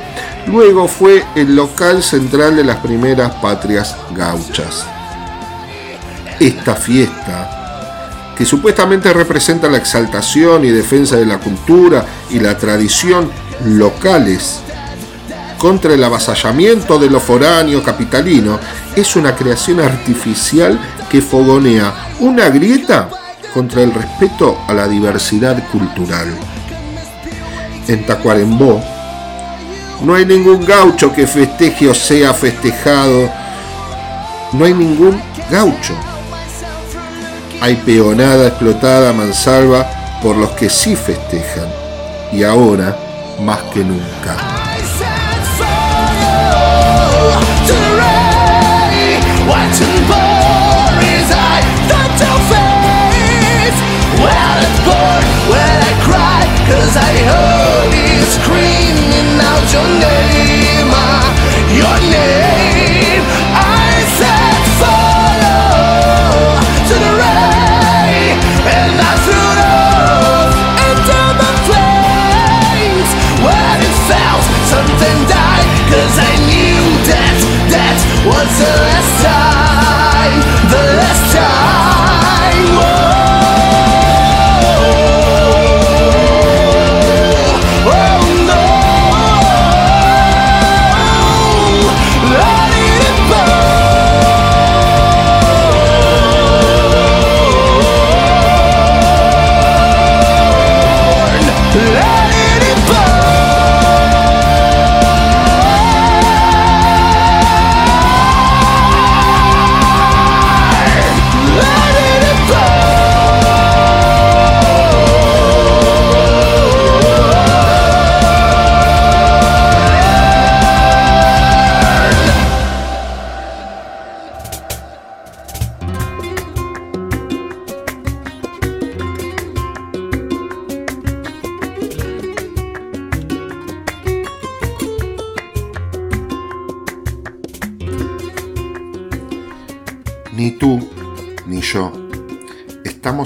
[0.46, 4.86] luego fue el local central de las primeras patrias gauchas.
[6.38, 13.28] Esta fiesta, que supuestamente representa la exaltación y defensa de la cultura y la tradición
[13.64, 14.60] locales,
[15.60, 18.58] contra el avasallamiento de lo foráneo capitalino,
[18.96, 20.80] es una creación artificial
[21.10, 23.10] que fogonea una grieta
[23.52, 26.34] contra el respeto a la diversidad cultural.
[27.86, 28.82] En Tacuarembó
[30.02, 33.30] no hay ningún gaucho que festeje o sea festejado.
[34.52, 35.20] No hay ningún
[35.50, 35.94] gaucho.
[37.60, 39.86] Hay peonada explotada mansalva
[40.22, 41.68] por los que sí festejan.
[42.32, 42.96] Y ahora,
[43.44, 44.59] más que nunca.
[78.40, 80.40] until it's time.
[80.70, 80.99] The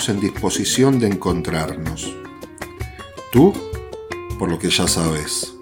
[0.09, 2.15] en disposición de encontrarnos.
[3.33, 3.53] Tú,
[4.39, 5.55] por lo que ya sabes.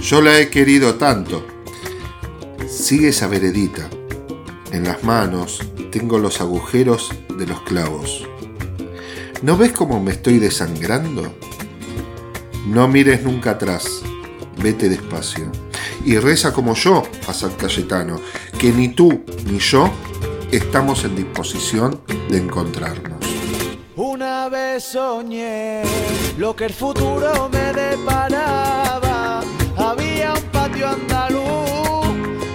[0.00, 1.46] Yo la he querido tanto.
[2.68, 3.88] Sigue esa veredita.
[4.72, 5.60] En las manos
[5.90, 8.26] tengo los agujeros de los clavos.
[9.42, 11.34] ¿No ves cómo me estoy desangrando?
[12.66, 14.02] No mires nunca atrás.
[14.62, 15.50] Vete despacio.
[16.04, 18.20] Y reza como yo a San Cayetano,
[18.58, 19.92] que ni tú ni yo
[20.50, 22.00] estamos en disposición
[22.30, 23.07] de encontrarnos.
[24.80, 25.82] Soñé
[26.36, 29.40] lo que el futuro me deparaba.
[29.76, 32.06] Había un patio andaluz,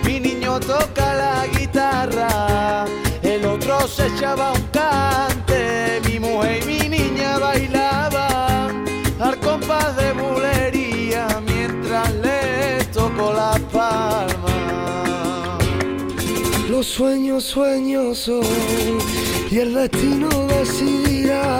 [0.05, 2.85] mi niño toca la guitarra,
[3.21, 8.85] el otro se echaba un cante, mi mujer y mi niña bailaban
[9.19, 15.57] al compás de bulería mientras les tocó la palma.
[16.69, 18.43] Los sueños, sueños son
[19.51, 21.52] y el destino decidirá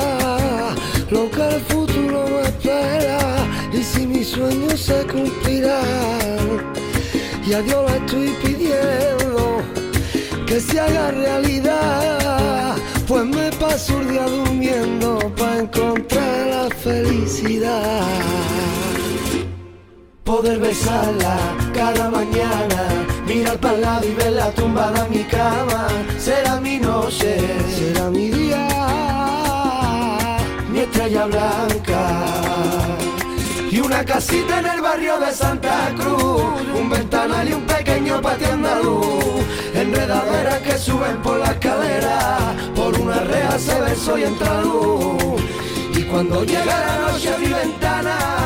[7.45, 9.61] Y a Dios le estoy pidiendo
[10.47, 12.75] que se haga realidad,
[13.07, 18.07] pues me paso el día durmiendo para encontrar la felicidad.
[20.23, 21.37] Poder besarla
[21.73, 25.87] cada mañana, mirar para el lado y verla tumbada en mi cama.
[26.17, 27.37] Será mi noche,
[27.77, 28.67] será mi día,
[30.71, 33.02] mi estrella blanca.
[33.73, 36.43] Y una casita en el barrio de Santa Cruz,
[36.79, 39.43] un ventanal y un pequeño patio andaluz.
[39.73, 44.61] Enredaderas que suben por la escalera, por una reja se ve soy entra.
[45.91, 48.43] Y cuando llega la noche a mi ventana,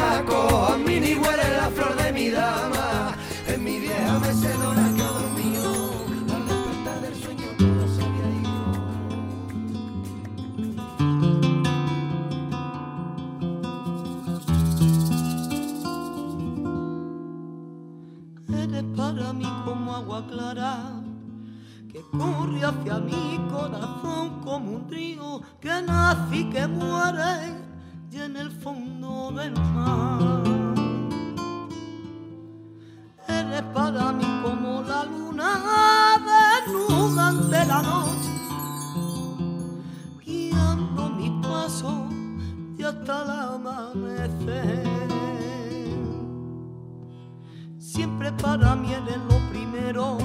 [18.98, 20.78] para mí como agua clara
[21.92, 27.62] que corre hacia mi corazón como un río que nace y que muere
[28.12, 30.44] y en el fondo del mar.
[33.28, 35.50] Eres para mí como la luna
[36.66, 38.32] desnuda ante la noche,
[40.26, 42.08] guiando mi paso
[42.78, 44.97] y hasta el amanecer.
[47.98, 50.20] Siempre para mí eres lo primero,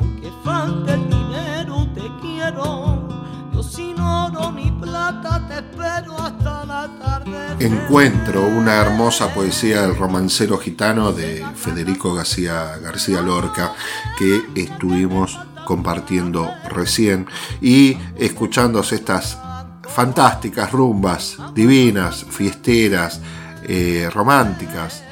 [0.00, 3.06] aunque falte el dinero, te quiero.
[3.52, 7.56] Yo sin oro ni plata te espero hasta la tarde.
[7.66, 13.74] Encuentro, una hermosa poesía del romancero gitano de Federico García, García Lorca
[14.16, 17.26] que estuvimos compartiendo recién
[17.60, 19.36] y escuchando estas
[19.82, 23.20] fantásticas rumbas, divinas, fiesteras,
[23.64, 25.04] eh, románticas.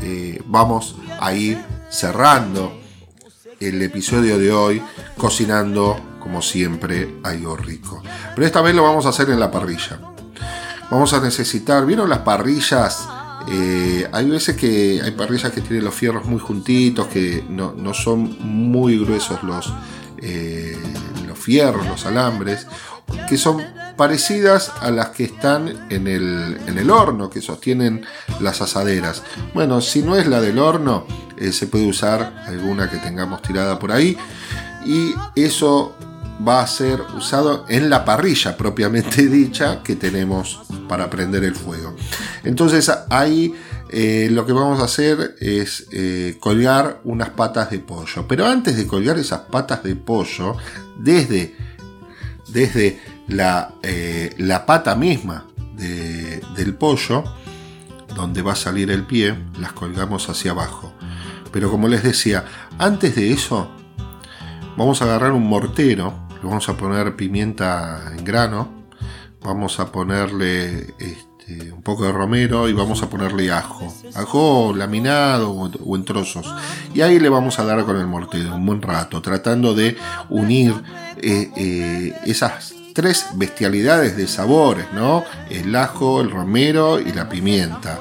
[0.00, 1.58] Eh, vamos a ir
[1.90, 2.72] cerrando
[3.60, 4.82] el episodio de hoy
[5.16, 8.02] cocinando como siempre algo rico.
[8.34, 9.98] Pero esta vez lo vamos a hacer en la parrilla.
[10.90, 13.08] Vamos a necesitar, ¿vieron las parrillas?
[13.48, 17.92] Eh, hay veces que hay parrillas que tienen los fierros muy juntitos, que no, no
[17.92, 19.72] son muy gruesos los,
[20.18, 20.76] eh,
[21.26, 22.66] los fierros, los alambres,
[23.28, 23.62] que son
[23.96, 28.04] parecidas a las que están en el, en el horno, que sostienen
[28.40, 29.22] las asaderas.
[29.54, 31.06] Bueno, si no es la del horno,
[31.36, 34.16] eh, se puede usar alguna que tengamos tirada por ahí.
[34.84, 35.94] Y eso
[36.46, 41.94] va a ser usado en la parrilla propiamente dicha que tenemos para prender el fuego.
[42.44, 43.54] Entonces ahí
[43.94, 48.26] eh, lo que vamos a hacer es eh, colgar unas patas de pollo.
[48.26, 50.56] Pero antes de colgar esas patas de pollo,
[50.98, 51.54] desde,
[52.48, 55.46] desde la, eh, la pata misma
[55.76, 57.24] de- del pollo,
[58.14, 60.92] donde va a salir el pie, las colgamos hacia abajo.
[61.50, 62.44] Pero como les decía,
[62.78, 63.70] antes de eso,
[64.76, 68.68] vamos a agarrar un mortero, le vamos a poner pimienta en grano,
[69.42, 75.50] vamos a ponerle este, un poco de romero y vamos a ponerle ajo, ajo laminado
[75.50, 76.52] o, o en trozos.
[76.94, 79.96] Y ahí le vamos a dar con el mortero un buen rato, tratando de
[80.30, 80.74] unir
[81.18, 85.24] eh, eh, esas tres bestialidades de sabores, ¿no?
[85.50, 88.00] El ajo, el romero y la pimienta.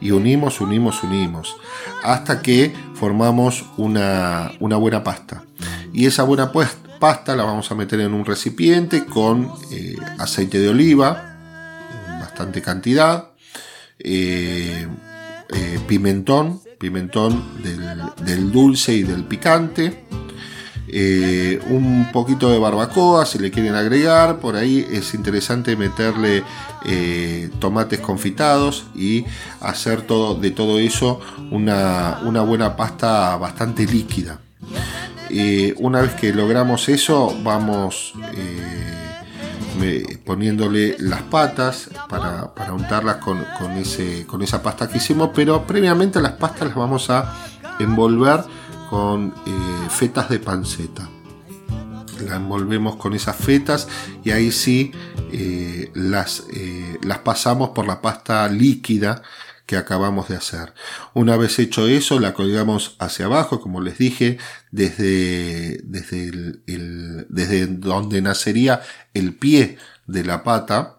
[0.00, 1.56] Y unimos, unimos, unimos.
[2.02, 5.44] Hasta que formamos una, buena pasta.
[5.92, 10.60] Y esa buena pues- pasta la vamos a meter en un recipiente con eh, aceite
[10.60, 11.36] de oliva,
[12.20, 13.30] bastante cantidad,
[13.98, 14.86] eh,
[15.52, 17.60] eh, pimentón, pimentón
[18.24, 20.04] del dulce y del picante,
[20.94, 24.40] eh, un poquito de barbacoa si le quieren agregar.
[24.40, 26.44] Por ahí es interesante meterle
[26.84, 29.24] eh, tomates confitados y
[29.60, 31.18] hacer todo, de todo eso
[31.50, 34.38] una, una buena pasta bastante líquida.
[35.30, 38.12] Eh, una vez que logramos eso, vamos
[40.26, 45.66] poniéndole las patas para, para untarlas con, con ese, con esa pasta que hicimos, pero
[45.66, 47.34] previamente las pastas las vamos a
[47.80, 48.44] envolver
[48.92, 51.08] con eh, fetas de panceta.
[52.28, 53.88] La envolvemos con esas fetas
[54.22, 54.92] y ahí sí
[55.32, 59.22] eh, las, eh, las pasamos por la pasta líquida
[59.64, 60.74] que acabamos de hacer.
[61.14, 64.36] Una vez hecho eso, la colgamos hacia abajo, como les dije,
[64.72, 66.28] desde, desde,
[66.66, 68.82] el- desde donde nacería
[69.14, 70.98] el pie de la pata.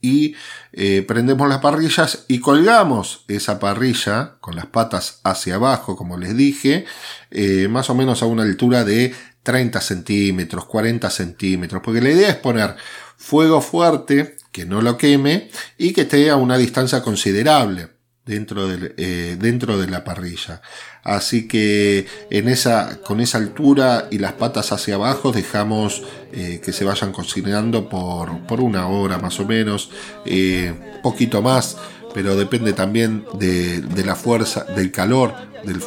[0.00, 0.34] Y
[0.72, 6.36] eh, prendemos las parrillas y colgamos esa parrilla con las patas hacia abajo, como les
[6.36, 6.86] dije,
[7.30, 12.30] eh, más o menos a una altura de 30 centímetros, 40 centímetros, porque la idea
[12.30, 12.76] es poner
[13.16, 17.99] fuego fuerte, que no lo queme y que esté a una distancia considerable
[18.30, 20.62] dentro, eh, dentro de la parrilla.
[21.02, 26.02] Así que en esa, con esa altura y las patas hacia abajo dejamos
[26.32, 29.90] eh, que se vayan cocinando por, por una hora más o menos,
[30.24, 31.76] eh, poquito más,
[32.14, 35.34] pero depende también de, de la fuerza, del calor
[35.64, 35.80] del,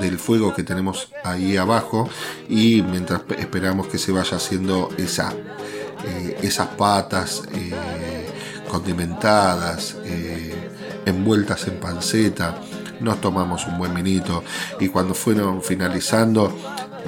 [0.00, 2.08] del fuego que tenemos ahí abajo
[2.48, 5.32] y mientras pe- esperamos que se vaya haciendo esa,
[6.42, 7.42] esas patas
[8.68, 9.96] condimentadas,
[11.06, 12.60] envueltas en panceta,
[13.00, 14.44] nos tomamos un buen minito
[14.78, 16.54] y cuando fueron finalizando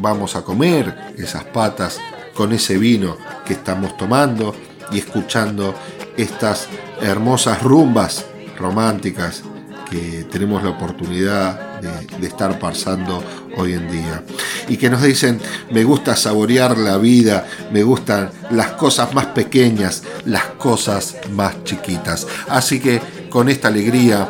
[0.01, 2.01] vamos a comer esas patas
[2.35, 4.55] con ese vino que estamos tomando
[4.91, 5.75] y escuchando
[6.17, 6.69] estas
[7.03, 8.25] hermosas rumbas
[8.59, 9.43] románticas
[9.91, 13.23] que tenemos la oportunidad de, estar pasando
[13.57, 14.23] hoy en día.
[14.69, 15.41] Y que nos dicen,
[15.71, 22.27] me gusta saborear la vida, me gustan las cosas más pequeñas, las cosas más chiquitas.
[22.49, 23.01] Así que
[23.31, 24.29] con esta alegría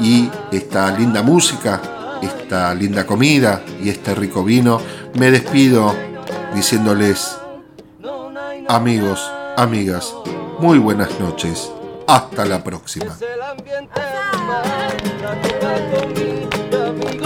[0.00, 1.80] y esta linda música,
[2.22, 4.80] esta linda comida y este rico vino,
[5.18, 5.94] me despido
[6.54, 7.36] diciéndoles,
[8.68, 10.14] amigos, amigas,
[10.58, 11.70] muy buenas noches.
[12.06, 13.16] Hasta la próxima.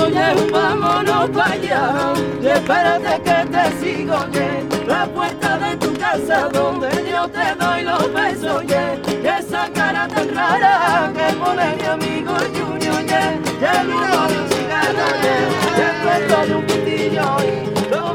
[0.06, 2.14] Oye, vámonos para allá.
[2.40, 4.64] Y espérate que te sigo, oye.
[4.86, 9.00] La puerta de tu casa donde yo te doy los besos, oye.
[9.22, 13.40] Y esa cara tan rara que pone mi amigo Junior, oye.
[13.60, 15.36] Y el humo de un cigarro, oye.
[15.76, 18.14] Y el de un pitillo, y lo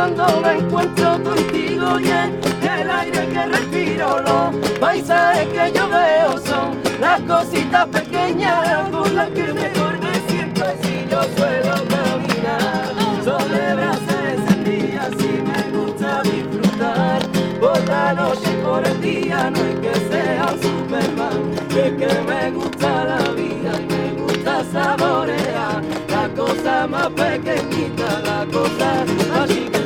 [0.00, 6.78] cuando me encuentro contigo y el aire que respiro, los paisajes que yo veo son
[6.98, 13.74] las cositas pequeñas con las que mejor me siento y si yo suelo caminar, sobre
[13.74, 17.20] brazos en día si me gusta disfrutar,
[17.60, 22.50] por la noche y por el día no es que sea Superman, es que me
[22.52, 25.82] gusta la vida y me gusta saborear.
[26.08, 29.79] La cosa más pequeñita, la cosa más chica.